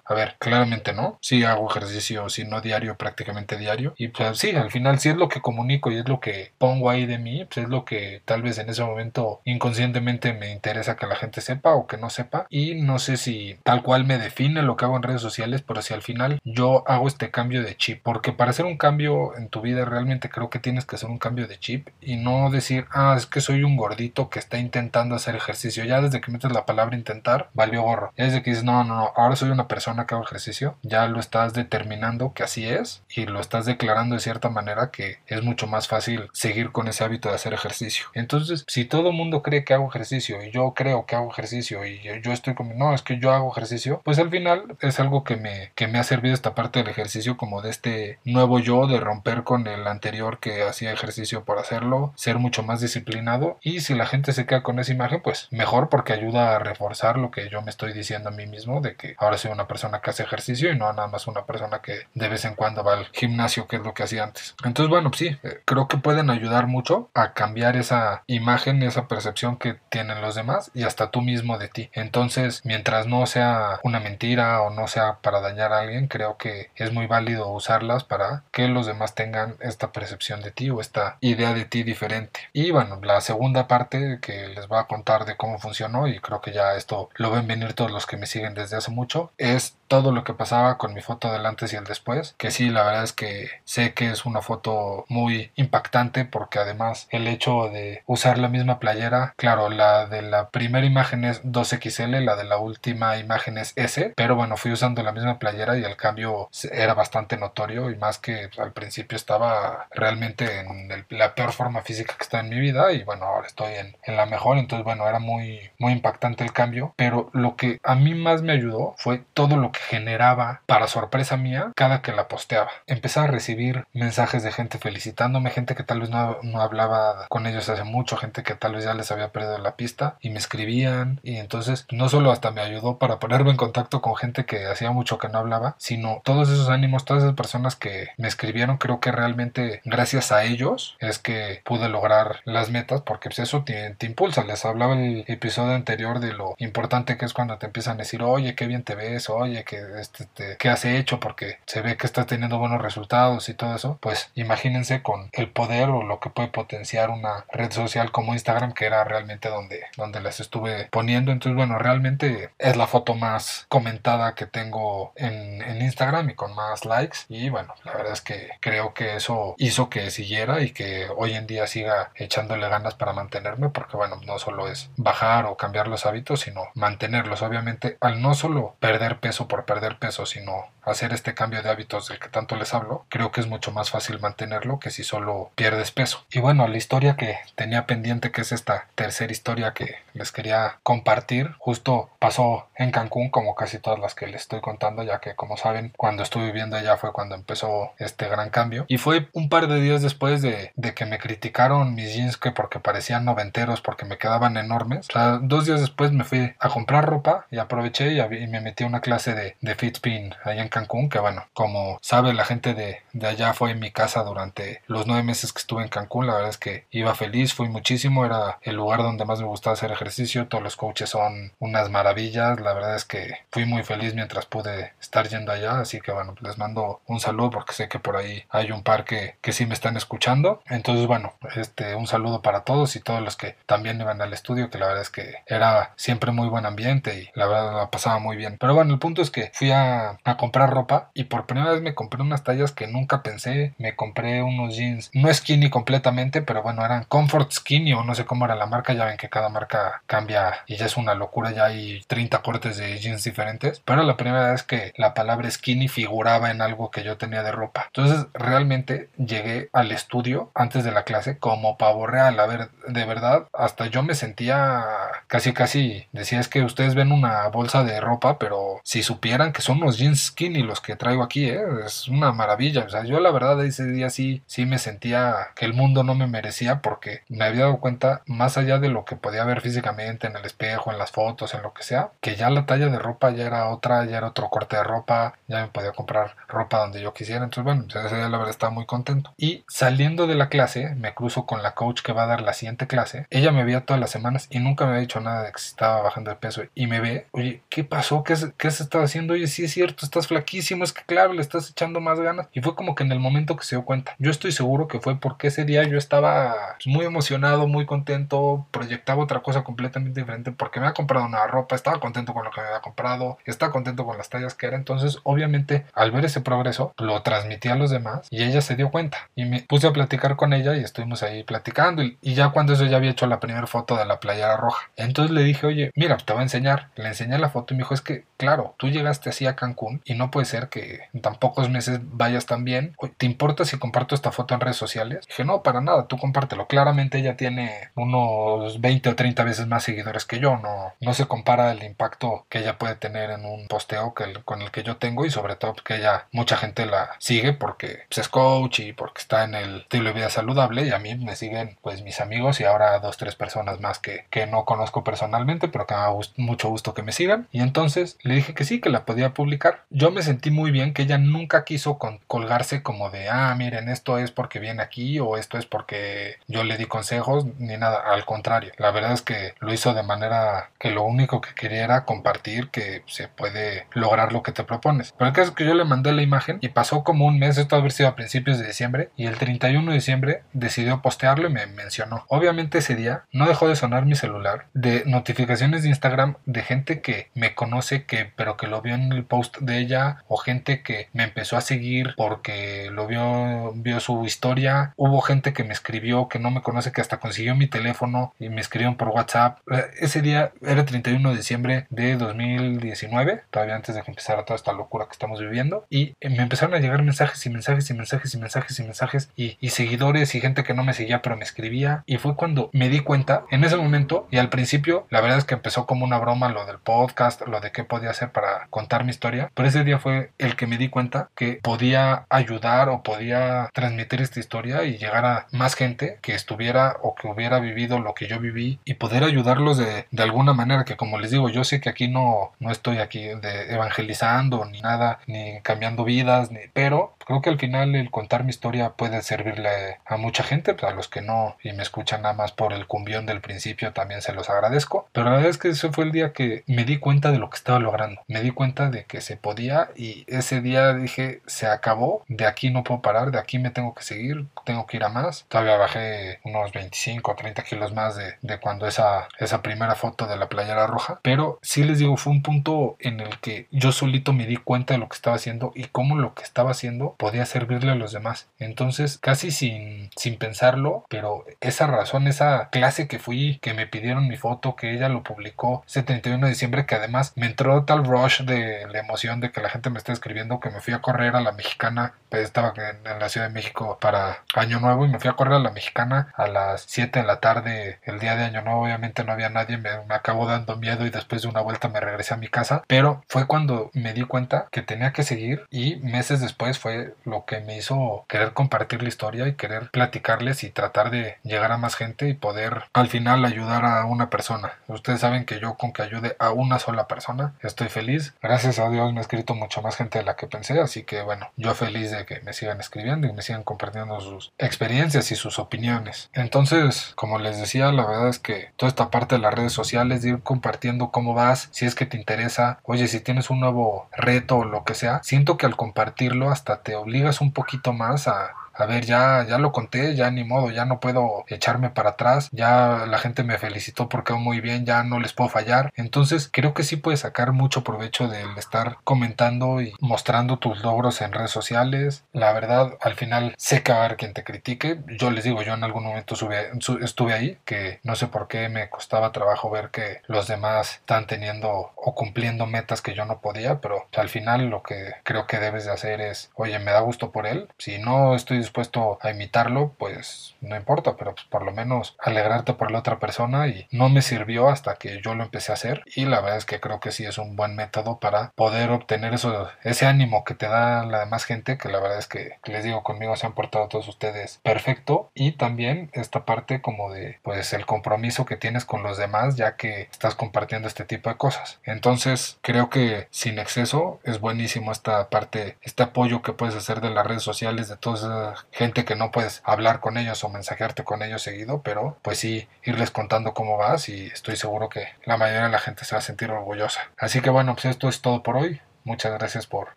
A 0.04 0.14
ver, 0.14 0.36
claramente 0.38 0.92
no. 0.92 1.18
Sí 1.20 1.44
hago 1.44 1.68
ejercicio, 1.70 2.28
si 2.28 2.44
no 2.44 2.60
diario, 2.60 2.96
prácticamente 2.96 3.56
diario. 3.56 3.94
Y 3.96 4.08
pues 4.08 4.38
sí, 4.38 4.50
al 4.50 4.70
final 4.70 4.98
si 4.98 5.08
es 5.10 5.16
lo 5.16 5.28
que 5.28 5.40
comunico 5.40 5.90
y 5.90 5.98
es 5.98 6.08
lo 6.08 6.20
que 6.20 6.52
pongo 6.58 6.90
ahí 6.90 7.06
de 7.06 7.18
mí, 7.18 7.44
pues 7.44 7.64
es 7.64 7.70
lo 7.70 7.84
que 7.84 8.22
tal 8.24 8.42
vez 8.42 8.58
en 8.58 8.68
ese 8.68 8.82
momento 8.82 9.40
inconscientemente 9.44 10.32
me 10.32 10.52
interesa 10.52 10.96
que 10.96 11.06
la 11.06 11.16
gente 11.16 11.40
sepa 11.40 11.74
o 11.74 11.86
que 11.86 11.96
no 11.96 12.10
sepa. 12.10 12.46
Y 12.50 12.74
no 12.74 12.98
sé 12.98 13.16
si 13.16 13.58
tal 13.62 13.82
cual 13.82 14.04
me 14.04 14.18
define 14.18 14.62
lo 14.62 14.76
que 14.76 14.84
hago 14.84 14.96
en 14.96 15.02
redes 15.02 15.22
sociales, 15.22 15.62
pero 15.62 15.82
si 15.82 15.94
al 15.94 16.02
final 16.02 16.40
yo 16.44 16.84
hago 16.86 17.08
este 17.08 17.30
cambio 17.30 17.62
de 17.62 17.76
chip. 17.76 18.02
Porque 18.02 18.32
para 18.32 18.50
hacer 18.50 18.64
un 18.64 18.76
cambio 18.76 19.36
en 19.36 19.48
tu 19.48 19.60
vida 19.60 19.84
realmente 19.84 20.28
creo 20.28 20.50
que 20.50 20.58
tienes 20.58 20.84
que 20.84 20.96
hacer 20.96 21.08
un 21.08 21.18
cambio 21.18 21.46
de 21.46 21.58
chip 21.58 21.88
y 22.00 22.16
no 22.16 22.50
decir, 22.50 22.86
ah, 22.90 23.14
es 23.16 23.26
que 23.26 23.40
soy 23.40 23.62
un 23.62 23.76
gordito 23.76 24.30
que 24.30 24.38
está 24.38 24.58
intentando 24.58 25.14
hacer 25.14 25.36
ejercicio. 25.36 25.84
Ya 25.84 26.00
desde 26.00 26.20
que 26.20 26.30
metes 26.32 26.52
la 26.52 26.66
palabra 26.66 26.96
intentar, 26.96 27.50
valió 27.54 27.82
gorro. 27.82 28.12
Ya 28.16 28.24
desde 28.24 28.42
que 28.42 28.50
dices, 28.50 28.64
no, 28.64 28.84
no, 28.84 28.96
no, 28.96 29.12
ahora 29.16 29.36
soy 29.36 29.43
una 29.52 29.68
persona 29.68 30.06
que 30.06 30.14
hago 30.14 30.24
ejercicio, 30.24 30.76
ya 30.82 31.06
lo 31.06 31.20
estás 31.20 31.54
determinando 31.54 32.32
que 32.34 32.42
así 32.42 32.66
es 32.66 33.02
y 33.08 33.26
lo 33.26 33.40
estás 33.40 33.66
declarando 33.66 34.14
de 34.14 34.20
cierta 34.20 34.48
manera 34.48 34.90
que 34.90 35.18
es 35.26 35.42
mucho 35.42 35.66
más 35.66 35.88
fácil 35.88 36.28
seguir 36.32 36.72
con 36.72 36.88
ese 36.88 37.04
hábito 37.04 37.28
de 37.28 37.36
hacer 37.36 37.54
ejercicio. 37.54 38.06
Entonces, 38.14 38.64
si 38.68 38.84
todo 38.84 39.10
el 39.10 39.16
mundo 39.16 39.42
cree 39.42 39.64
que 39.64 39.74
hago 39.74 39.88
ejercicio 39.88 40.42
y 40.42 40.50
yo 40.50 40.74
creo 40.74 41.06
que 41.06 41.16
hago 41.16 41.30
ejercicio 41.30 41.84
y 41.84 42.00
yo 42.22 42.32
estoy 42.32 42.54
como, 42.54 42.74
no, 42.74 42.94
es 42.94 43.02
que 43.02 43.18
yo 43.18 43.32
hago 43.32 43.50
ejercicio, 43.50 44.00
pues 44.04 44.18
al 44.18 44.30
final 44.30 44.76
es 44.80 45.00
algo 45.00 45.24
que 45.24 45.36
me, 45.36 45.72
que 45.74 45.88
me 45.88 45.98
ha 45.98 46.04
servido 46.04 46.34
esta 46.34 46.54
parte 46.54 46.80
del 46.80 46.88
ejercicio 46.88 47.36
como 47.36 47.62
de 47.62 47.70
este 47.70 48.18
nuevo 48.24 48.58
yo, 48.58 48.86
de 48.86 49.00
romper 49.00 49.44
con 49.44 49.66
el 49.66 49.86
anterior 49.86 50.38
que 50.38 50.62
hacía 50.62 50.92
ejercicio 50.92 51.44
por 51.44 51.58
hacerlo, 51.58 52.12
ser 52.16 52.38
mucho 52.38 52.62
más 52.62 52.80
disciplinado 52.80 53.58
y 53.62 53.80
si 53.80 53.94
la 53.94 54.06
gente 54.06 54.32
se 54.32 54.46
queda 54.46 54.62
con 54.62 54.78
esa 54.78 54.92
imagen, 54.92 55.20
pues 55.22 55.48
mejor 55.50 55.88
porque 55.88 56.12
ayuda 56.12 56.54
a 56.54 56.58
reforzar 56.58 57.18
lo 57.18 57.30
que 57.30 57.48
yo 57.48 57.62
me 57.62 57.70
estoy 57.70 57.92
diciendo 57.92 58.28
a 58.28 58.32
mí 58.32 58.46
mismo 58.46 58.80
de 58.80 58.96
que 58.96 59.14
ahora 59.18 59.33
soy 59.38 59.50
una 59.50 59.66
persona 59.66 60.00
que 60.00 60.10
hace 60.10 60.22
ejercicio 60.22 60.70
y 60.70 60.76
no 60.76 60.92
nada 60.92 61.08
más 61.08 61.26
una 61.26 61.44
persona 61.44 61.80
que 61.80 62.06
de 62.14 62.28
vez 62.28 62.44
en 62.44 62.54
cuando 62.54 62.84
va 62.84 62.94
al 62.94 63.06
gimnasio, 63.12 63.66
que 63.66 63.76
es 63.76 63.82
lo 63.82 63.94
que 63.94 64.02
hacía 64.02 64.24
antes. 64.24 64.54
Entonces, 64.64 64.90
bueno, 64.90 65.10
sí, 65.14 65.36
eh, 65.42 65.60
creo 65.64 65.88
que 65.88 65.96
pueden 65.96 66.30
ayudar 66.30 66.66
mucho 66.66 67.10
a 67.14 67.32
cambiar 67.32 67.76
esa 67.76 68.22
imagen, 68.26 68.82
esa 68.82 69.08
percepción 69.08 69.56
que 69.56 69.78
tienen 69.88 70.20
los 70.20 70.34
demás 70.34 70.70
y 70.74 70.84
hasta 70.84 71.10
tú 71.10 71.20
mismo 71.20 71.58
de 71.58 71.68
ti. 71.68 71.90
Entonces, 71.92 72.62
mientras 72.64 73.06
no 73.06 73.26
sea 73.26 73.80
una 73.82 74.00
mentira 74.00 74.62
o 74.62 74.70
no 74.70 74.86
sea 74.88 75.18
para 75.20 75.40
dañar 75.40 75.72
a 75.72 75.80
alguien, 75.80 76.08
creo 76.08 76.36
que 76.36 76.70
es 76.76 76.92
muy 76.92 77.06
válido 77.06 77.48
usarlas 77.48 78.04
para 78.04 78.44
que 78.50 78.68
los 78.68 78.86
demás 78.86 79.14
tengan 79.14 79.56
esta 79.60 79.92
percepción 79.92 80.40
de 80.42 80.50
ti 80.50 80.70
o 80.70 80.80
esta 80.80 81.16
idea 81.20 81.54
de 81.54 81.64
ti 81.64 81.82
diferente. 81.82 82.40
Y 82.52 82.70
bueno, 82.70 83.00
la 83.02 83.20
segunda 83.20 83.68
parte 83.68 84.18
que 84.20 84.48
les 84.48 84.68
voy 84.68 84.78
a 84.78 84.84
contar 84.84 85.24
de 85.24 85.36
cómo 85.36 85.58
funcionó 85.58 86.08
y 86.08 86.18
creo 86.20 86.40
que 86.40 86.52
ya 86.52 86.74
esto 86.74 87.08
lo 87.14 87.30
ven 87.30 87.46
venir 87.46 87.74
todos 87.74 87.90
los 87.90 88.06
que 88.06 88.16
me 88.16 88.26
siguen 88.26 88.54
desde 88.54 88.76
hace 88.76 88.90
mucho 88.90 89.23
es 89.38 89.76
todo 89.88 90.12
lo 90.12 90.24
que 90.24 90.34
pasaba 90.34 90.78
con 90.78 90.94
mi 90.94 91.00
foto 91.00 91.32
del 91.32 91.46
antes 91.46 91.72
y 91.72 91.76
el 91.76 91.84
después, 91.84 92.34
que 92.38 92.50
sí, 92.50 92.70
la 92.70 92.84
verdad 92.84 93.04
es 93.04 93.12
que 93.12 93.48
sé 93.64 93.94
que 93.94 94.10
es 94.10 94.24
una 94.24 94.42
foto 94.42 95.04
muy 95.08 95.50
impactante 95.56 96.24
porque 96.24 96.58
además 96.58 97.06
el 97.10 97.26
hecho 97.28 97.68
de 97.68 98.02
usar 98.06 98.38
la 98.38 98.48
misma 98.48 98.78
playera, 98.78 99.34
claro, 99.36 99.68
la 99.70 100.06
de 100.06 100.22
la 100.22 100.50
primera 100.50 100.86
imagen 100.86 101.24
es 101.24 101.42
2XL, 101.44 102.24
la 102.24 102.36
de 102.36 102.44
la 102.44 102.58
última 102.58 103.16
imagen 103.18 103.58
es 103.58 103.72
S, 103.76 104.12
pero 104.16 104.36
bueno, 104.36 104.56
fui 104.56 104.72
usando 104.72 105.02
la 105.02 105.12
misma 105.12 105.38
playera 105.38 105.76
y 105.78 105.84
el 105.84 105.96
cambio 105.96 106.48
era 106.72 106.94
bastante 106.94 107.36
notorio 107.36 107.90
y 107.90 107.96
más 107.96 108.18
que 108.18 108.50
al 108.58 108.72
principio 108.72 109.16
estaba 109.16 109.86
realmente 109.90 110.60
en 110.60 111.04
la 111.10 111.34
peor 111.34 111.52
forma 111.52 111.82
física 111.82 112.14
que 112.16 112.24
está 112.24 112.40
en 112.40 112.48
mi 112.48 112.58
vida 112.58 112.92
y 112.92 113.04
bueno, 113.04 113.26
ahora 113.26 113.46
estoy 113.46 113.74
en, 113.74 113.96
en 114.04 114.16
la 114.16 114.26
mejor, 114.26 114.58
entonces 114.58 114.84
bueno, 114.84 115.08
era 115.08 115.18
muy, 115.18 115.70
muy 115.78 115.92
impactante 115.92 116.44
el 116.44 116.52
cambio, 116.52 116.94
pero 116.96 117.30
lo 117.32 117.56
que 117.56 117.78
a 117.82 117.94
mí 117.94 118.14
más 118.14 118.42
me 118.42 118.52
ayudó 118.52 118.94
fue 118.98 119.22
todo 119.34 119.56
lo 119.56 119.72
que 119.74 119.80
generaba, 119.80 120.62
para 120.66 120.86
sorpresa 120.86 121.36
mía, 121.36 121.72
cada 121.76 122.00
que 122.00 122.12
la 122.12 122.28
posteaba. 122.28 122.70
Empecé 122.86 123.20
a 123.20 123.26
recibir 123.26 123.86
mensajes 123.92 124.42
de 124.42 124.52
gente 124.52 124.78
felicitándome, 124.78 125.50
gente 125.50 125.74
que 125.74 125.82
tal 125.82 126.00
vez 126.00 126.10
no, 126.10 126.38
no 126.42 126.60
hablaba 126.60 127.26
con 127.28 127.46
ellos 127.46 127.68
hace 127.68 127.84
mucho, 127.84 128.16
gente 128.16 128.42
que 128.42 128.54
tal 128.54 128.74
vez 128.74 128.84
ya 128.84 128.94
les 128.94 129.10
había 129.10 129.32
perdido 129.32 129.58
la 129.58 129.76
pista 129.76 130.16
y 130.20 130.30
me 130.30 130.38
escribían 130.38 131.20
y 131.22 131.36
entonces 131.36 131.86
no 131.90 132.08
solo 132.08 132.32
hasta 132.32 132.50
me 132.50 132.60
ayudó 132.60 132.98
para 132.98 133.18
ponerme 133.18 133.50
en 133.50 133.56
contacto 133.56 134.00
con 134.00 134.16
gente 134.16 134.46
que 134.46 134.66
hacía 134.66 134.90
mucho 134.90 135.18
que 135.18 135.28
no 135.28 135.38
hablaba, 135.38 135.74
sino 135.78 136.22
todos 136.24 136.48
esos 136.48 136.68
ánimos, 136.68 137.04
todas 137.04 137.22
esas 137.22 137.34
personas 137.34 137.76
que 137.76 138.08
me 138.16 138.28
escribieron, 138.28 138.78
creo 138.78 139.00
que 139.00 139.12
realmente 139.12 139.80
gracias 139.84 140.32
a 140.32 140.44
ellos 140.44 140.96
es 141.00 141.18
que 141.18 141.62
pude 141.64 141.88
lograr 141.88 142.40
las 142.44 142.70
metas 142.70 143.02
porque 143.02 143.28
pues, 143.28 143.40
eso 143.40 143.64
te, 143.64 143.94
te 143.94 144.06
impulsa. 144.06 144.44
Les 144.44 144.64
hablaba 144.64 144.94
el 144.94 145.24
episodio 145.26 145.74
anterior 145.74 146.20
de 146.20 146.32
lo 146.32 146.54
importante 146.58 147.16
que 147.16 147.24
es 147.24 147.32
cuando 147.32 147.58
te 147.58 147.66
empiezan 147.66 147.94
a 147.94 147.98
decir, 147.98 148.22
oye, 148.22 148.54
qué 148.54 148.66
bien 148.66 148.84
te 148.84 148.94
ves, 148.94 149.28
oye, 149.30 149.63
que 149.64 150.00
este, 150.00 150.26
te, 150.26 150.56
qué 150.58 150.68
has 150.68 150.84
hecho 150.84 151.20
porque 151.20 151.58
se 151.66 151.82
ve 151.82 151.96
que 151.96 152.06
estás 152.06 152.26
teniendo 152.26 152.58
buenos 152.58 152.80
resultados 152.82 153.48
y 153.48 153.54
todo 153.54 153.74
eso, 153.74 153.98
pues 154.00 154.30
imagínense 154.34 155.02
con 155.02 155.30
el 155.32 155.50
poder 155.50 155.90
o 155.90 156.02
lo 156.02 156.20
que 156.20 156.30
puede 156.30 156.48
potenciar 156.48 157.10
una 157.10 157.44
red 157.52 157.72
social 157.72 158.12
como 158.12 158.32
Instagram, 158.32 158.72
que 158.72 158.86
era 158.86 159.04
realmente 159.04 159.48
donde, 159.48 159.84
donde 159.96 160.20
las 160.20 160.40
estuve 160.40 160.88
poniendo. 160.90 161.32
Entonces, 161.32 161.56
bueno, 161.56 161.78
realmente 161.78 162.50
es 162.58 162.76
la 162.76 162.86
foto 162.86 163.14
más 163.14 163.66
comentada 163.68 164.34
que 164.34 164.46
tengo 164.46 165.12
en, 165.16 165.62
en 165.62 165.82
Instagram 165.82 166.30
y 166.30 166.34
con 166.34 166.54
más 166.54 166.84
likes. 166.84 167.18
Y 167.28 167.48
bueno, 167.48 167.74
la 167.84 167.92
verdad 167.92 168.12
es 168.12 168.20
que 168.20 168.50
creo 168.60 168.94
que 168.94 169.16
eso 169.16 169.54
hizo 169.58 169.88
que 169.88 170.10
siguiera 170.10 170.60
y 170.60 170.70
que 170.70 171.08
hoy 171.16 171.34
en 171.34 171.46
día 171.46 171.66
siga 171.66 172.10
echándole 172.14 172.68
ganas 172.68 172.94
para 172.94 173.12
mantenerme, 173.12 173.68
porque 173.68 173.96
bueno, 173.96 174.20
no 174.26 174.38
solo 174.38 174.68
es 174.68 174.90
bajar 174.96 175.46
o 175.46 175.56
cambiar 175.56 175.88
los 175.88 176.06
hábitos, 176.06 176.40
sino 176.40 176.68
mantenerlos. 176.74 177.42
Obviamente, 177.42 177.96
al 178.00 178.20
no 178.22 178.34
solo 178.34 178.76
perder 178.80 179.20
peso 179.20 179.48
por 179.54 179.66
perder 179.66 179.98
peso, 179.98 180.26
sino 180.26 180.66
hacer 180.82 181.12
este 181.12 181.32
cambio 181.32 181.62
de 181.62 181.70
hábitos 181.70 182.08
del 182.08 182.18
que 182.18 182.28
tanto 182.28 182.56
les 182.56 182.74
hablo, 182.74 183.06
creo 183.08 183.30
que 183.30 183.40
es 183.40 183.46
mucho 183.46 183.70
más 183.70 183.90
fácil 183.90 184.18
mantenerlo 184.18 184.80
que 184.80 184.90
si 184.90 185.04
solo 185.04 185.52
pierdes 185.54 185.92
peso. 185.92 186.24
Y 186.32 186.40
bueno, 186.40 186.66
la 186.66 186.76
historia 186.76 187.14
que 187.16 187.38
tenía 187.54 187.86
pendiente, 187.86 188.32
que 188.32 188.40
es 188.40 188.50
esta 188.50 188.88
tercera 188.96 189.30
historia 189.30 189.72
que 189.72 189.94
les 190.12 190.32
quería 190.32 190.78
compartir, 190.82 191.52
justo 191.58 192.10
pasó 192.18 192.66
en 192.74 192.90
Cancún 192.90 193.30
como 193.30 193.54
casi 193.54 193.78
todas 193.78 194.00
las 194.00 194.16
que 194.16 194.26
les 194.26 194.42
estoy 194.42 194.60
contando, 194.60 195.04
ya 195.04 195.20
que 195.20 195.36
como 195.36 195.56
saben, 195.56 195.92
cuando 195.96 196.24
estuve 196.24 196.46
viviendo 196.46 196.76
allá 196.76 196.96
fue 196.96 197.12
cuando 197.12 197.36
empezó 197.36 197.92
este 197.98 198.28
gran 198.28 198.50
cambio. 198.50 198.86
Y 198.88 198.98
fue 198.98 199.28
un 199.34 199.48
par 199.48 199.68
de 199.68 199.80
días 199.80 200.02
después 200.02 200.42
de, 200.42 200.72
que 200.96 201.06
me 201.06 201.18
criticaron 201.18 201.94
mis 201.94 202.12
jeans 202.12 202.36
que 202.36 202.50
porque 202.50 202.80
parecían 202.80 203.24
noventeros, 203.24 203.80
porque 203.80 204.04
me 204.04 204.18
quedaban 204.18 204.56
enormes. 204.56 205.06
Dos 205.42 205.66
días 205.66 205.80
después 205.80 206.10
me 206.10 206.24
fui 206.24 206.54
a 206.58 206.68
comprar 206.68 207.06
ropa 207.06 207.46
y 207.52 207.58
aproveché 207.58 208.12
y, 208.12 208.20
y 208.20 208.46
me 208.48 208.60
metí 208.60 208.82
a 208.82 208.88
una 208.88 209.00
clase 209.00 209.34
de, 209.34 209.43
de 209.60 209.74
Fitspin 209.74 210.34
allá 210.44 210.62
en 210.62 210.68
Cancún, 210.68 211.08
que 211.08 211.18
bueno, 211.18 211.46
como 211.52 211.98
sabe 212.02 212.32
la 212.32 212.44
gente 212.44 212.74
de, 212.74 213.02
de 213.12 213.26
allá 213.26 213.54
fue 213.54 213.70
en 213.70 213.80
mi 213.80 213.90
casa 213.90 214.22
durante 214.22 214.82
los 214.86 215.06
nueve 215.06 215.22
meses 215.22 215.52
que 215.52 215.60
estuve 215.60 215.82
en 215.82 215.88
Cancún, 215.88 216.26
la 216.26 216.34
verdad 216.34 216.50
es 216.50 216.58
que 216.58 216.84
iba 216.90 217.14
feliz, 217.14 217.54
fui 217.54 217.68
muchísimo, 217.68 218.24
era 218.24 218.58
el 218.62 218.76
lugar 218.76 219.02
donde 219.02 219.24
más 219.24 219.40
me 219.40 219.46
gustaba 219.46 219.74
hacer 219.74 219.92
ejercicio, 219.92 220.48
todos 220.48 220.62
los 220.62 220.76
coaches 220.76 221.10
son 221.10 221.52
unas 221.58 221.90
maravillas, 221.90 222.60
la 222.60 222.72
verdad 222.72 222.96
es 222.96 223.04
que 223.04 223.38
fui 223.50 223.64
muy 223.64 223.82
feliz 223.82 224.14
mientras 224.14 224.46
pude 224.46 224.92
estar 225.00 225.28
yendo 225.28 225.52
allá, 225.52 225.80
así 225.80 226.00
que 226.00 226.12
bueno, 226.12 226.34
les 226.40 226.58
mando 226.58 227.00
un 227.06 227.20
saludo 227.20 227.50
porque 227.50 227.74
sé 227.74 227.88
que 227.88 227.98
por 227.98 228.16
ahí 228.16 228.44
hay 228.50 228.70
un 228.70 228.82
par 228.82 229.04
que, 229.04 229.36
que 229.40 229.52
sí 229.52 229.66
me 229.66 229.74
están 229.74 229.96
escuchando, 229.96 230.62
entonces 230.66 231.06
bueno, 231.06 231.34
este 231.56 231.94
un 231.94 232.06
saludo 232.06 232.42
para 232.42 232.60
todos 232.60 232.96
y 232.96 233.00
todos 233.00 233.22
los 233.22 233.36
que 233.36 233.56
también 233.66 234.00
iban 234.00 234.20
al 234.20 234.32
estudio, 234.32 234.70
que 234.70 234.78
la 234.78 234.86
verdad 234.86 235.02
es 235.02 235.10
que 235.10 235.34
era 235.46 235.92
siempre 235.96 236.32
muy 236.32 236.48
buen 236.48 236.66
ambiente 236.66 237.18
y 237.20 237.30
la 237.38 237.46
verdad 237.46 237.76
la 237.76 237.90
pasaba 237.90 238.18
muy 238.18 238.36
bien, 238.36 238.56
pero 238.58 238.74
bueno, 238.74 238.92
el 238.92 238.98
punto 238.98 239.22
es 239.22 239.30
que 239.34 239.50
fui 239.52 239.72
a, 239.72 240.20
a 240.22 240.36
comprar 240.36 240.70
ropa 240.70 241.10
y 241.12 241.24
por 241.24 241.46
primera 241.46 241.72
vez 241.72 241.82
me 241.82 241.94
compré 241.94 242.22
unas 242.22 242.44
tallas 242.44 242.70
que 242.70 242.86
nunca 242.86 243.24
pensé, 243.24 243.74
me 243.78 243.96
compré 243.96 244.42
unos 244.42 244.76
jeans, 244.76 245.10
no 245.12 245.32
skinny 245.34 245.70
completamente, 245.70 246.40
pero 246.40 246.62
bueno, 246.62 246.84
eran 246.84 247.02
comfort 247.04 247.50
skinny 247.50 247.92
o 247.94 248.04
no 248.04 248.14
sé 248.14 248.24
cómo 248.24 248.44
era 248.44 248.54
la 248.54 248.66
marca, 248.66 248.92
ya 248.92 249.06
ven 249.06 249.16
que 249.16 249.28
cada 249.28 249.48
marca 249.48 250.02
cambia 250.06 250.60
y 250.68 250.76
ya 250.76 250.86
es 250.86 250.96
una 250.96 251.14
locura, 251.14 251.50
ya 251.50 251.64
hay 251.64 252.02
30 252.06 252.42
cortes 252.42 252.76
de 252.76 253.00
jeans 253.00 253.24
diferentes, 253.24 253.82
pero 253.84 254.04
la 254.04 254.16
primera 254.16 254.52
vez 254.52 254.62
que 254.62 254.92
la 254.96 255.14
palabra 255.14 255.50
skinny 255.50 255.88
figuraba 255.88 256.52
en 256.52 256.62
algo 256.62 256.92
que 256.92 257.02
yo 257.02 257.16
tenía 257.16 257.42
de 257.42 257.50
ropa. 257.50 257.86
Entonces 257.88 258.26
realmente 258.34 259.08
llegué 259.16 259.68
al 259.72 259.90
estudio 259.90 260.52
antes 260.54 260.84
de 260.84 260.92
la 260.92 261.02
clase 261.02 261.38
como 261.38 261.76
pavo 261.76 262.06
real, 262.06 262.38
a 262.38 262.46
ver, 262.46 262.70
de 262.86 263.04
verdad, 263.04 263.48
hasta 263.52 263.86
yo 263.86 264.04
me 264.04 264.14
sentía 264.14 264.84
casi 265.26 265.52
casi, 265.52 266.06
decía 266.12 266.38
es 266.38 266.48
que 266.48 266.62
ustedes 266.62 266.94
ven 266.94 267.10
una 267.10 267.48
bolsa 267.48 267.82
de 267.82 268.00
ropa, 268.00 268.38
pero 268.38 268.80
si 268.84 269.02
supieran 269.24 269.54
que 269.54 269.62
son 269.62 269.78
unos 269.78 269.96
jeans 269.96 270.26
skinny 270.26 270.62
los 270.62 270.82
que 270.82 270.96
traigo 270.96 271.22
aquí, 271.22 271.46
¿eh? 271.46 271.64
es 271.86 272.08
una 272.08 272.32
maravilla, 272.32 272.84
o 272.84 272.90
sea, 272.90 273.04
yo 273.04 273.20
la 273.20 273.30
verdad 273.30 273.64
ese 273.64 273.86
día 273.86 274.10
sí, 274.10 274.42
sí 274.46 274.66
me 274.66 274.78
sentía 274.78 275.48
que 275.56 275.64
el 275.64 275.72
mundo 275.72 276.04
no 276.04 276.14
me 276.14 276.26
merecía 276.26 276.82
porque 276.82 277.22
me 277.30 277.46
había 277.46 277.62
dado 277.62 277.78
cuenta, 277.78 278.20
más 278.26 278.58
allá 278.58 278.78
de 278.78 278.90
lo 278.90 279.06
que 279.06 279.16
podía 279.16 279.44
ver 279.44 279.62
físicamente 279.62 280.26
en 280.26 280.36
el 280.36 280.44
espejo, 280.44 280.92
en 280.92 280.98
las 280.98 281.10
fotos, 281.10 281.54
en 281.54 281.62
lo 281.62 281.72
que 281.72 281.84
sea, 281.84 282.10
que 282.20 282.36
ya 282.36 282.50
la 282.50 282.66
talla 282.66 282.88
de 282.88 282.98
ropa 282.98 283.30
ya 283.30 283.46
era 283.46 283.70
otra, 283.70 284.04
ya 284.04 284.18
era 284.18 284.26
otro 284.26 284.50
corte 284.50 284.76
de 284.76 284.84
ropa, 284.84 285.38
ya 285.48 285.62
me 285.62 285.68
podía 285.68 285.92
comprar 285.92 286.36
ropa 286.46 286.80
donde 286.80 287.00
yo 287.00 287.14
quisiera, 287.14 287.44
entonces 287.44 287.64
bueno, 287.64 287.86
ese 287.88 288.16
día 288.16 288.28
la 288.28 288.36
verdad 288.36 288.50
estaba 288.50 288.74
muy 288.74 288.84
contento. 288.84 289.32
Y 289.38 289.64
saliendo 289.68 290.26
de 290.26 290.34
la 290.34 290.50
clase, 290.50 290.96
me 290.96 291.14
cruzo 291.14 291.46
con 291.46 291.62
la 291.62 291.72
coach 291.72 292.02
que 292.02 292.12
va 292.12 292.24
a 292.24 292.26
dar 292.26 292.42
la 292.42 292.52
siguiente 292.52 292.86
clase, 292.86 293.26
ella 293.30 293.52
me 293.52 293.64
veía 293.64 293.86
todas 293.86 294.00
las 294.00 294.10
semanas 294.10 294.48
y 294.50 294.58
nunca 294.58 294.84
me 294.84 294.90
había 294.90 295.00
dicho 295.00 295.20
nada 295.20 295.44
de 295.44 295.50
que 295.50 295.56
estaba 295.56 296.02
bajando 296.02 296.30
de 296.30 296.36
peso 296.36 296.60
y 296.74 296.88
me 296.88 297.00
ve, 297.00 297.26
oye, 297.30 297.62
¿qué 297.70 297.84
pasó? 297.84 298.22
¿Qué 298.22 298.34
¿qué, 298.34 298.52
qué 298.58 298.70
se 298.70 298.82
estaba 298.82 299.04
haciendo? 299.04 299.13
Oye, 299.14 299.46
sí 299.46 299.64
es 299.64 299.72
cierto, 299.72 300.04
estás 300.04 300.26
flaquísimo, 300.26 300.82
es 300.82 300.92
que 300.92 301.02
claro, 301.02 301.32
le 301.32 301.40
estás 301.40 301.70
echando 301.70 302.00
más 302.00 302.18
ganas. 302.18 302.48
Y 302.52 302.60
fue 302.60 302.74
como 302.74 302.94
que 302.94 303.04
en 303.04 303.12
el 303.12 303.20
momento 303.20 303.56
que 303.56 303.64
se 303.64 303.76
dio 303.76 303.84
cuenta. 303.84 304.14
Yo 304.18 304.30
estoy 304.30 304.52
seguro 304.52 304.88
que 304.88 305.00
fue 305.00 305.16
porque 305.16 305.48
ese 305.48 305.64
día 305.64 305.84
yo 305.84 305.98
estaba 305.98 306.76
muy 306.86 307.04
emocionado, 307.04 307.68
muy 307.68 307.86
contento, 307.86 308.66
proyectaba 308.70 309.22
otra 309.22 309.40
cosa 309.40 309.62
completamente 309.62 310.20
diferente 310.20 310.52
porque 310.52 310.80
me 310.80 310.86
había 310.86 310.94
comprado 310.94 311.26
una 311.26 311.46
ropa, 311.46 311.76
estaba 311.76 312.00
contento 312.00 312.34
con 312.34 312.44
lo 312.44 312.50
que 312.50 312.60
me 312.60 312.66
había 312.66 312.80
comprado, 312.80 313.38
estaba 313.44 313.72
contento 313.72 314.04
con 314.04 314.18
las 314.18 314.28
tallas 314.28 314.54
que 314.54 314.66
era. 314.66 314.76
Entonces, 314.76 315.18
obviamente, 315.22 315.84
al 315.94 316.10
ver 316.10 316.24
ese 316.24 316.40
progreso, 316.40 316.92
lo 316.98 317.22
transmití 317.22 317.68
a 317.68 317.76
los 317.76 317.90
demás 317.90 318.26
y 318.30 318.42
ella 318.42 318.60
se 318.60 318.76
dio 318.76 318.90
cuenta. 318.90 319.18
Y 319.34 319.44
me 319.44 319.62
puse 319.62 319.86
a 319.86 319.92
platicar 319.92 320.36
con 320.36 320.52
ella 320.52 320.74
y 320.76 320.80
estuvimos 320.80 321.22
ahí 321.22 321.44
platicando. 321.44 322.02
Y, 322.02 322.16
ya 322.34 322.50
cuando 322.50 322.72
eso 322.72 322.84
ya 322.86 322.96
había 322.96 323.12
hecho 323.12 323.26
la 323.26 323.38
primera 323.38 323.66
foto 323.66 323.96
de 323.96 324.04
la 324.04 324.18
playera 324.18 324.56
roja. 324.56 324.90
Entonces 324.96 325.32
le 325.32 325.44
dije, 325.44 325.66
oye, 325.66 325.90
mira, 325.94 326.16
te 326.16 326.32
voy 326.32 326.40
a 326.40 326.42
enseñar. 326.44 326.90
Le 326.96 327.08
enseñé 327.08 327.38
la 327.38 327.50
foto 327.50 327.72
y 327.74 327.76
me 327.76 327.82
dijo, 327.82 327.94
es 327.94 328.00
que, 328.00 328.24
claro, 328.36 328.74
tú 328.76 328.88
llegaste 329.04 329.30
así 329.30 329.46
a 329.46 329.56
Cancún 329.56 330.02
y 330.04 330.14
no 330.14 330.30
puede 330.30 330.46
ser 330.46 330.68
que 330.68 331.00
en 331.12 331.20
tan 331.20 331.36
pocos 331.36 331.68
meses 331.68 332.00
vayas 332.02 332.46
tan 332.46 332.64
bien. 332.64 332.96
¿Te 333.16 333.26
importa 333.26 333.64
si 333.64 333.78
comparto 333.78 334.14
esta 334.14 334.32
foto 334.32 334.54
en 334.54 334.60
redes 334.60 334.76
sociales? 334.76 335.26
Dije, 335.26 335.44
no, 335.44 335.62
para 335.62 335.80
nada, 335.80 336.06
tú 336.06 336.18
compártelo. 336.18 336.66
Claramente 336.66 337.18
ella 337.18 337.36
tiene 337.36 337.90
unos 337.94 338.80
20 338.80 339.10
o 339.10 339.16
30 339.16 339.44
veces 339.44 339.66
más 339.66 339.84
seguidores 339.84 340.24
que 340.24 340.38
yo. 340.38 340.56
No, 340.56 340.94
no 341.00 341.14
se 341.14 341.26
compara 341.26 341.72
el 341.72 341.82
impacto 341.82 342.46
que 342.48 342.60
ella 342.60 342.78
puede 342.78 342.96
tener 342.96 343.30
en 343.30 343.44
un 343.44 343.68
posteo 343.68 344.14
con 344.44 344.62
el 344.62 344.70
que 344.70 344.82
yo 344.82 344.96
tengo 344.96 345.24
y 345.26 345.30
sobre 345.30 345.56
todo 345.56 345.74
que 345.74 345.96
ella, 345.96 346.26
mucha 346.32 346.56
gente 346.56 346.86
la 346.86 347.10
sigue 347.18 347.52
porque 347.52 348.04
pues, 348.08 348.18
es 348.18 348.28
coach 348.28 348.80
y 348.80 348.92
porque 348.92 349.20
está 349.20 349.44
en 349.44 349.54
el 349.54 349.80
estilo 349.82 350.10
de 350.10 350.14
vida 350.14 350.30
saludable 350.30 350.86
y 350.86 350.90
a 350.90 350.98
mí 350.98 351.14
me 351.16 351.36
siguen 351.36 351.76
pues 351.82 352.02
mis 352.02 352.20
amigos 352.20 352.60
y 352.60 352.64
ahora 352.64 352.98
dos, 353.00 353.16
tres 353.16 353.34
personas 353.34 353.80
más 353.80 353.98
que, 353.98 354.26
que 354.30 354.46
no 354.46 354.64
conozco 354.64 355.04
personalmente 355.04 355.68
pero 355.68 355.86
que 355.86 355.94
me 355.94 356.00
da 356.00 356.12
mucho 356.36 356.68
gusto 356.68 356.94
que 356.94 357.02
me 357.02 357.12
sigan 357.12 357.48
y 357.52 357.60
entonces 357.60 358.18
le 358.22 358.36
dije 358.36 358.54
que 358.54 358.64
sí, 358.64 358.80
que 358.84 358.90
la 358.90 359.06
podía 359.06 359.32
publicar. 359.32 359.84
Yo 359.88 360.10
me 360.10 360.22
sentí 360.22 360.50
muy 360.50 360.70
bien 360.70 360.92
que 360.92 361.02
ella 361.02 361.16
nunca 361.16 361.64
quiso 361.64 361.98
colgarse 362.26 362.82
como 362.82 363.08
de, 363.08 363.30
ah, 363.30 363.54
miren, 363.56 363.88
esto 363.88 364.18
es 364.18 364.30
porque 364.30 364.58
viene 364.58 364.82
aquí 364.82 365.18
o 365.20 365.38
esto 365.38 365.56
es 365.56 365.64
porque 365.64 366.36
yo 366.48 366.64
le 366.64 366.76
di 366.76 366.84
consejos 366.84 367.46
ni 367.58 367.78
nada, 367.78 368.02
al 368.12 368.26
contrario. 368.26 368.72
La 368.76 368.90
verdad 368.90 369.12
es 369.12 369.22
que 369.22 369.54
lo 369.60 369.72
hizo 369.72 369.94
de 369.94 370.02
manera 370.02 370.70
que 370.78 370.90
lo 370.90 371.02
único 371.02 371.40
que 371.40 371.54
quería 371.54 371.84
era 371.84 372.04
compartir 372.04 372.68
que 372.68 373.02
se 373.06 373.26
puede 373.26 373.86
lograr 373.94 374.34
lo 374.34 374.42
que 374.42 374.52
te 374.52 374.64
propones. 374.64 375.14
Pero 375.16 375.28
el 375.28 375.34
caso 375.34 375.48
es 375.48 375.56
que 375.56 375.64
yo 375.64 375.72
le 375.72 375.86
mandé 375.86 376.12
la 376.12 376.20
imagen 376.20 376.58
y 376.60 376.68
pasó 376.68 377.04
como 377.04 377.24
un 377.24 377.38
mes, 377.38 377.56
esto 377.56 377.76
haber 377.76 377.92
sido 377.92 378.10
a 378.10 378.16
principios 378.16 378.58
de 378.58 378.66
diciembre 378.66 379.08
y 379.16 379.24
el 379.28 379.38
31 379.38 379.90
de 379.90 379.96
diciembre 379.96 380.42
decidió 380.52 381.00
postearlo 381.00 381.48
y 381.48 381.52
me 381.52 381.66
mencionó. 381.68 382.26
Obviamente 382.28 382.78
ese 382.78 382.96
día 382.96 383.24
no 383.32 383.46
dejó 383.46 383.66
de 383.66 383.76
sonar 383.76 384.04
mi 384.04 384.14
celular 384.14 384.66
de 384.74 385.04
notificaciones 385.06 385.82
de 385.82 385.88
Instagram 385.88 386.36
de 386.44 386.62
gente 386.62 387.00
que 387.00 387.30
me 387.34 387.54
conoce 387.54 388.04
que 388.04 388.30
pero 388.36 388.58
que 388.58 388.66
lo 388.66 388.73
vio 388.82 388.94
en 388.94 389.12
el 389.12 389.24
post 389.24 389.58
de 389.58 389.78
ella 389.78 390.24
o 390.28 390.36
gente 390.36 390.82
que 390.82 391.08
me 391.12 391.24
empezó 391.24 391.56
a 391.56 391.60
seguir 391.60 392.14
porque 392.16 392.90
lo 392.90 393.06
vio 393.06 393.72
vio 393.74 394.00
su 394.00 394.24
historia. 394.24 394.92
Hubo 394.96 395.20
gente 395.20 395.52
que 395.52 395.64
me 395.64 395.72
escribió 395.72 396.28
que 396.28 396.38
no 396.38 396.50
me 396.50 396.62
conoce 396.62 396.92
que 396.92 397.00
hasta 397.00 397.18
consiguió 397.18 397.54
mi 397.54 397.66
teléfono 397.66 398.34
y 398.38 398.48
me 398.48 398.60
escribieron 398.60 398.96
por 398.96 399.08
WhatsApp. 399.08 399.58
Eh, 399.70 399.84
ese 400.00 400.22
día 400.22 400.52
era 400.62 400.84
31 400.84 401.30
de 401.30 401.36
diciembre 401.36 401.86
de 401.90 402.16
2019, 402.16 403.42
todavía 403.50 403.76
antes 403.76 403.94
de 403.94 404.02
que 404.02 404.10
empezara 404.10 404.44
toda 404.44 404.56
esta 404.56 404.72
locura 404.72 405.06
que 405.06 405.12
estamos 405.12 405.40
viviendo 405.40 405.86
y 405.90 406.14
me 406.22 406.42
empezaron 406.42 406.74
a 406.74 406.78
llegar 406.78 407.02
mensajes 407.02 407.44
y 407.46 407.50
mensajes 407.50 407.88
y 407.90 407.94
mensajes 407.94 408.34
y 408.34 408.38
mensajes 408.38 408.78
y 408.78 408.82
mensajes 408.82 409.30
y 409.36 409.70
seguidores 409.70 410.34
y 410.34 410.40
gente 410.40 410.64
que 410.64 410.74
no 410.74 410.84
me 410.84 410.92
seguía 410.92 411.22
pero 411.22 411.36
me 411.36 411.44
escribía 411.44 412.02
y 412.06 412.18
fue 412.18 412.36
cuando 412.36 412.70
me 412.72 412.88
di 412.88 413.00
cuenta 413.00 413.44
en 413.50 413.64
ese 413.64 413.76
momento 413.76 414.28
y 414.30 414.38
al 414.38 414.48
principio 414.48 415.06
la 415.10 415.20
verdad 415.20 415.38
es 415.38 415.44
que 415.44 415.54
empezó 415.54 415.86
como 415.86 416.04
una 416.04 416.18
broma 416.18 416.48
lo 416.48 416.66
del 416.66 416.78
podcast, 416.78 417.46
lo 417.46 417.60
de 417.60 417.72
qué 417.72 417.84
podía 417.84 418.10
hacer 418.10 418.30
para 418.30 418.63
contar 418.70 419.04
mi 419.04 419.10
historia, 419.10 419.50
pero 419.54 419.68
ese 419.68 419.84
día 419.84 419.98
fue 419.98 420.30
el 420.38 420.56
que 420.56 420.66
me 420.66 420.78
di 420.78 420.88
cuenta 420.88 421.28
que 421.34 421.60
podía 421.62 422.26
ayudar 422.28 422.88
o 422.88 423.02
podía 423.02 423.70
transmitir 423.72 424.20
esta 424.20 424.40
historia 424.40 424.84
y 424.84 424.98
llegar 424.98 425.24
a 425.24 425.46
más 425.52 425.74
gente 425.74 426.18
que 426.22 426.34
estuviera 426.34 426.96
o 427.02 427.14
que 427.14 427.28
hubiera 427.28 427.60
vivido 427.60 427.98
lo 427.98 428.14
que 428.14 428.26
yo 428.26 428.38
viví 428.40 428.78
y 428.84 428.94
poder 428.94 429.24
ayudarlos 429.24 429.78
de, 429.78 430.06
de 430.10 430.22
alguna 430.22 430.52
manera 430.52 430.84
que 430.84 430.96
como 430.96 431.18
les 431.18 431.30
digo 431.30 431.48
yo 431.48 431.64
sé 431.64 431.80
que 431.80 431.88
aquí 431.88 432.08
no, 432.08 432.52
no 432.58 432.70
estoy 432.70 432.98
aquí 432.98 433.20
de 433.20 433.72
evangelizando 433.72 434.64
ni 434.64 434.80
nada 434.80 435.20
ni 435.26 435.60
cambiando 435.62 436.04
vidas 436.04 436.50
ni, 436.50 436.60
pero 436.72 437.14
creo 437.24 437.42
que 437.42 437.50
al 437.50 437.58
final 437.58 437.94
el 437.94 438.10
contar 438.10 438.44
mi 438.44 438.50
historia 438.50 438.90
puede 438.90 439.22
servirle 439.22 439.98
a 440.04 440.16
mucha 440.16 440.42
gente, 440.42 440.74
pues 440.74 440.92
a 440.92 440.94
los 440.94 441.08
que 441.08 441.22
no 441.22 441.56
y 441.62 441.72
me 441.72 441.82
escuchan 441.82 442.22
nada 442.22 442.34
más 442.34 442.52
por 442.52 442.72
el 442.72 442.86
cumbión 442.86 443.26
del 443.26 443.40
principio 443.40 443.92
también 443.92 444.22
se 444.22 444.32
los 444.32 444.50
agradezco, 444.50 445.08
pero 445.12 445.26
la 445.26 445.36
verdad 445.36 445.50
es 445.50 445.58
que 445.58 445.68
ese 445.68 445.90
fue 445.90 446.04
el 446.04 446.12
día 446.12 446.32
que 446.32 446.64
me 446.66 446.84
di 446.84 446.98
cuenta 446.98 447.32
de 447.32 447.38
lo 447.38 447.50
que 447.50 447.56
estaba 447.56 447.78
logrando, 447.78 448.22
me 448.28 448.42
di 448.42 448.50
cuenta 448.50 448.90
de 448.90 449.04
que 449.04 449.20
se 449.20 449.36
podía 449.36 449.90
y 449.96 450.24
ese 450.28 450.60
día 450.60 450.94
dije 450.94 451.42
se 451.46 451.66
acabó, 451.66 452.24
de 452.28 452.46
aquí 452.46 452.70
no 452.70 452.84
puedo 452.84 453.02
parar, 453.02 453.30
de 453.30 453.38
aquí 453.38 453.58
me 453.58 453.70
tengo 453.70 453.94
que 453.94 454.02
seguir, 454.02 454.46
tengo 454.64 454.86
que 454.86 454.96
ir 454.96 455.04
a 455.04 455.08
más, 455.08 455.44
todavía 455.48 455.76
bajé 455.76 456.40
unos 456.44 456.72
25 456.72 457.30
o 457.30 457.34
30 457.34 457.62
kilos 457.62 457.92
más 457.92 458.16
de, 458.16 458.34
de 458.42 458.58
cuando 458.58 458.86
esa, 458.86 459.28
esa 459.38 459.62
primera 459.62 459.94
foto 459.94 460.26
de 460.26 460.36
la 460.36 460.48
playera 460.48 460.86
roja, 460.86 461.20
pero 461.22 461.58
sí 461.62 461.84
les 461.84 461.98
digo 461.98 462.16
fue 462.16 462.32
un 462.32 462.42
punto 462.42 462.96
en 463.00 463.20
el 463.20 463.38
que 463.40 463.66
yo 463.70 463.92
solito 463.92 464.32
me 464.32 464.46
di 464.46 464.56
cuenta 464.56 464.94
de 464.94 464.98
lo 464.98 465.08
que 465.08 465.16
estaba 465.16 465.36
haciendo 465.36 465.72
y 465.74 465.84
cómo 465.84 466.16
lo 466.16 466.34
que 466.34 466.42
estaba 466.42 466.70
haciendo 466.70 467.13
podía 467.16 467.46
servirle 467.46 467.92
a 467.92 467.96
los 467.96 468.12
demás. 468.12 468.48
Entonces, 468.58 469.18
casi 469.18 469.50
sin, 469.50 470.10
sin 470.16 470.38
pensarlo, 470.38 471.04
pero 471.08 471.44
esa 471.60 471.86
razón, 471.86 472.26
esa 472.28 472.68
clase 472.70 473.08
que 473.08 473.18
fui, 473.18 473.58
que 473.60 473.74
me 473.74 473.86
pidieron 473.86 474.28
mi 474.28 474.36
foto, 474.36 474.76
que 474.76 474.92
ella 474.92 475.08
lo 475.08 475.22
publicó 475.22 475.84
ese 475.86 476.02
31 476.02 476.46
de 476.46 476.50
diciembre, 476.50 476.86
que 476.86 476.94
además 476.94 477.32
me 477.36 477.46
entró 477.46 477.84
tal 477.84 478.04
rush 478.04 478.42
de 478.42 478.86
la 478.90 479.00
emoción 479.00 479.40
de 479.40 479.50
que 479.50 479.60
la 479.60 479.70
gente 479.70 479.90
me 479.90 479.98
está 479.98 480.12
escribiendo 480.12 480.60
que 480.60 480.70
me 480.70 480.80
fui 480.80 480.94
a 480.94 481.00
correr 481.00 481.36
a 481.36 481.40
la 481.40 481.52
mexicana, 481.52 482.14
pues 482.28 482.42
estaba 482.42 482.72
en, 482.76 483.04
la 483.04 483.28
Ciudad 483.28 483.48
de 483.48 483.52
México 483.54 483.98
para 484.00 484.42
Año 484.54 484.80
Nuevo 484.80 485.04
y 485.04 485.08
me 485.08 485.18
fui 485.18 485.30
a 485.30 485.34
correr 485.34 485.54
a 485.54 485.58
la 485.58 485.70
mexicana 485.70 486.32
a 486.36 486.46
las 486.46 486.84
7 486.88 487.20
de 487.20 487.26
la 487.26 487.40
tarde 487.40 487.98
el 488.02 488.18
día 488.18 488.36
de 488.36 488.44
Año 488.44 488.62
Nuevo, 488.62 488.82
obviamente 488.82 489.24
no 489.24 489.32
había 489.32 489.48
nadie, 489.48 489.76
me, 489.76 489.90
me 490.08 490.14
acabó 490.14 490.46
dando 490.46 490.76
miedo 490.76 491.06
y 491.06 491.10
después 491.10 491.42
de 491.42 491.48
una 491.48 491.60
vuelta 491.60 491.88
me 491.88 492.00
regresé 492.00 492.34
a 492.34 492.38
mi 492.38 492.48
casa, 492.48 492.82
pero 492.86 493.22
fue 493.28 493.46
cuando 493.46 493.90
me 493.94 494.12
di 494.12 494.22
cuenta 494.22 494.66
que 494.70 494.82
tenía 494.82 495.12
que 495.12 495.22
seguir 495.22 495.66
y 495.70 495.96
meses 495.96 496.40
después 496.40 496.78
fue 496.78 497.03
lo 497.24 497.44
que 497.44 497.60
me 497.60 497.76
hizo 497.76 498.24
querer 498.28 498.52
compartir 498.52 499.02
la 499.02 499.08
historia 499.08 499.48
y 499.48 499.54
querer 499.54 499.90
platicarles 499.90 500.64
y 500.64 500.70
tratar 500.70 501.10
de 501.10 501.38
llegar 501.42 501.72
a 501.72 501.78
más 501.78 501.96
gente 501.96 502.28
y 502.28 502.34
poder 502.34 502.84
al 502.92 503.08
final 503.08 503.44
ayudar 503.44 503.84
a 503.84 504.04
una 504.04 504.30
persona. 504.30 504.72
Ustedes 504.88 505.20
saben 505.20 505.44
que 505.44 505.60
yo 505.60 505.74
con 505.74 505.92
que 505.92 506.02
ayude 506.02 506.36
a 506.38 506.50
una 506.50 506.78
sola 506.78 507.06
persona 507.08 507.54
estoy 507.60 507.88
feliz. 507.88 508.34
Gracias 508.42 508.78
a 508.78 508.88
Dios 508.90 509.12
me 509.12 509.18
ha 509.18 509.22
escrito 509.22 509.54
mucho 509.54 509.82
más 509.82 509.96
gente 509.96 510.18
de 510.18 510.24
la 510.24 510.36
que 510.36 510.46
pensé, 510.46 510.80
así 510.80 511.04
que 511.04 511.22
bueno, 511.22 511.50
yo 511.56 511.74
feliz 511.74 512.10
de 512.10 512.26
que 512.26 512.40
me 512.40 512.52
sigan 512.52 512.80
escribiendo 512.80 513.26
y 513.26 513.32
me 513.32 513.42
sigan 513.42 513.62
compartiendo 513.62 514.20
sus 514.20 514.52
experiencias 514.58 515.30
y 515.30 515.36
sus 515.36 515.58
opiniones. 515.58 516.30
Entonces, 516.32 517.12
como 517.14 517.38
les 517.38 517.58
decía, 517.58 517.92
la 517.92 518.06
verdad 518.06 518.28
es 518.28 518.38
que 518.38 518.70
toda 518.76 518.88
esta 518.88 519.10
parte 519.10 519.36
de 519.36 519.40
las 519.40 519.54
redes 519.54 519.72
sociales, 519.72 520.22
de 520.22 520.30
ir 520.30 520.42
compartiendo 520.42 521.10
cómo 521.10 521.34
vas, 521.34 521.68
si 521.70 521.86
es 521.86 521.94
que 521.94 522.06
te 522.06 522.16
interesa, 522.16 522.78
oye, 522.82 523.08
si 523.08 523.20
tienes 523.20 523.50
un 523.50 523.60
nuevo 523.60 524.08
reto 524.12 524.58
o 524.58 524.64
lo 524.64 524.84
que 524.84 524.94
sea, 524.94 525.20
siento 525.22 525.56
que 525.56 525.66
al 525.66 525.76
compartirlo 525.76 526.50
hasta 526.50 526.82
te 526.82 526.93
obligas 526.96 527.40
un 527.40 527.52
poquito 527.52 527.92
más 527.92 528.28
a, 528.28 528.54
a 528.74 528.86
ver, 528.86 529.04
ya, 529.04 529.44
ya 529.48 529.58
lo 529.58 529.72
conté, 529.72 530.14
ya 530.14 530.30
ni 530.30 530.44
modo, 530.44 530.70
ya 530.70 530.84
no 530.84 531.00
puedo 531.00 531.44
echarme 531.48 531.90
para 531.90 532.10
atrás, 532.10 532.48
ya 532.52 533.06
la 533.06 533.18
gente 533.18 533.44
me 533.44 533.58
felicitó 533.58 534.08
porque 534.08 534.32
muy 534.34 534.60
bien, 534.60 534.84
ya 534.86 535.02
no 535.02 535.20
les 535.20 535.32
puedo 535.32 535.50
fallar. 535.50 535.92
Entonces 535.96 536.48
creo 536.52 536.74
que 536.74 536.82
sí 536.82 536.96
puedes 536.96 537.20
sacar 537.20 537.52
mucho 537.52 537.84
provecho 537.84 538.28
del 538.28 538.56
estar 538.58 538.98
comentando 539.04 539.80
y 539.80 539.92
mostrando 540.00 540.58
tus 540.58 540.82
logros 540.82 541.20
en 541.20 541.32
redes 541.32 541.50
sociales. 541.50 542.24
La 542.32 542.52
verdad, 542.52 542.96
al 543.00 543.14
final 543.14 543.54
sé 543.58 543.82
que 543.82 543.92
va 543.92 544.02
a 544.02 544.04
haber 544.04 544.16
quien 544.16 544.34
te 544.34 544.44
critique. 544.44 545.00
Yo 545.18 545.30
les 545.30 545.44
digo, 545.44 545.62
yo 545.62 545.74
en 545.74 545.84
algún 545.84 546.04
momento 546.04 546.34
estuve 546.34 547.32
ahí, 547.32 547.58
que 547.64 548.00
no 548.02 548.16
sé 548.16 548.26
por 548.26 548.48
qué 548.48 548.68
me 548.68 548.90
costaba 548.90 549.32
trabajo 549.32 549.70
ver 549.70 549.90
que 549.90 550.20
los 550.26 550.48
demás 550.48 550.96
están 550.96 551.26
teniendo 551.26 551.92
o 551.96 552.14
cumpliendo 552.14 552.66
metas 552.66 553.02
que 553.02 553.14
yo 553.14 553.24
no 553.24 553.40
podía, 553.40 553.80
pero 553.80 554.06
al 554.16 554.28
final 554.28 554.66
lo 554.66 554.82
que 554.82 555.14
creo 555.22 555.46
que 555.46 555.58
debes 555.58 555.84
de 555.84 555.92
hacer 555.92 556.20
es, 556.20 556.50
oye, 556.54 556.78
me 556.78 556.92
da 556.92 557.00
gusto 557.00 557.30
por 557.30 557.46
él. 557.46 557.68
Si 557.78 557.98
no 557.98 558.34
estoy 558.34 558.63
dispuesto 558.64 559.18
a 559.20 559.30
imitarlo, 559.30 559.94
pues 559.98 560.54
no 560.60 560.76
importa, 560.76 561.16
pero 561.16 561.34
pues 561.34 561.46
por 561.46 561.64
lo 561.64 561.72
menos 561.72 562.16
alegrarte 562.18 562.74
por 562.74 562.90
la 562.90 562.98
otra 562.98 563.18
persona 563.18 563.68
y 563.68 563.86
no 563.90 564.08
me 564.08 564.22
sirvió 564.22 564.68
hasta 564.68 564.96
que 564.96 565.20
yo 565.22 565.34
lo 565.34 565.44
empecé 565.44 565.72
a 565.72 565.74
hacer 565.74 566.02
y 566.16 566.24
la 566.24 566.40
verdad 566.40 566.58
es 566.58 566.64
que 566.64 566.80
creo 566.80 567.00
que 567.00 567.12
sí 567.12 567.24
es 567.24 567.38
un 567.38 567.56
buen 567.56 567.76
método 567.76 568.18
para 568.18 568.52
poder 568.54 568.90
obtener 568.90 569.34
eso, 569.34 569.68
ese 569.82 570.06
ánimo 570.06 570.44
que 570.44 570.54
te 570.54 570.66
da 570.66 571.04
la 571.04 571.20
demás 571.20 571.44
gente, 571.44 571.78
que 571.78 571.88
la 571.88 572.00
verdad 572.00 572.18
es 572.18 572.26
que 572.26 572.58
les 572.64 572.84
digo 572.84 573.02
conmigo 573.02 573.36
se 573.36 573.46
han 573.46 573.54
portado 573.54 573.88
todos 573.88 574.08
ustedes 574.08 574.60
perfecto 574.62 575.30
y 575.34 575.52
también 575.52 576.10
esta 576.12 576.44
parte 576.44 576.80
como 576.80 577.12
de 577.12 577.38
pues 577.42 577.72
el 577.72 577.86
compromiso 577.86 578.44
que 578.44 578.56
tienes 578.56 578.84
con 578.84 579.02
los 579.02 579.18
demás 579.18 579.56
ya 579.56 579.76
que 579.76 580.02
estás 580.10 580.34
compartiendo 580.34 580.88
este 580.88 581.04
tipo 581.04 581.30
de 581.30 581.36
cosas. 581.36 581.80
Entonces 581.84 582.58
creo 582.62 582.90
que 582.90 583.28
sin 583.30 583.58
exceso 583.58 584.20
es 584.24 584.40
buenísimo 584.40 584.92
esta 584.92 585.28
parte, 585.28 585.76
este 585.82 586.02
apoyo 586.02 586.42
que 586.42 586.52
puedes 586.52 586.74
hacer 586.74 587.00
de 587.00 587.10
las 587.10 587.26
redes 587.26 587.42
sociales, 587.42 587.88
de 587.88 587.96
todas 587.96 588.24
a 588.24 588.53
gente 588.72 589.04
que 589.04 589.16
no 589.16 589.30
puedes 589.30 589.62
hablar 589.64 590.00
con 590.00 590.16
ellos 590.16 590.42
o 590.44 590.48
mensajearte 590.48 591.04
con 591.04 591.22
ellos 591.22 591.42
seguido, 591.42 591.82
pero 591.82 592.18
pues 592.22 592.38
sí 592.38 592.68
irles 592.84 593.10
contando 593.10 593.54
cómo 593.54 593.76
vas 593.76 594.08
y 594.08 594.26
estoy 594.26 594.56
seguro 594.56 594.88
que 594.88 595.08
la 595.24 595.36
mayoría 595.36 595.64
de 595.64 595.70
la 595.70 595.78
gente 595.78 596.04
se 596.04 596.14
va 596.14 596.18
a 596.18 596.22
sentir 596.22 596.50
orgullosa. 596.50 597.10
Así 597.18 597.40
que 597.40 597.50
bueno, 597.50 597.74
pues 597.74 597.86
esto 597.86 598.08
es 598.08 598.20
todo 598.20 598.42
por 598.42 598.56
hoy. 598.56 598.80
Muchas 599.04 599.32
gracias 599.32 599.66
por 599.66 599.88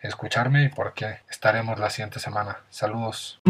escucharme 0.02 0.64
y 0.64 0.68
por 0.68 0.88
aquí 0.88 1.06
estaremos 1.30 1.78
la 1.78 1.88
siguiente 1.88 2.20
semana. 2.20 2.58
Saludos. 2.68 3.40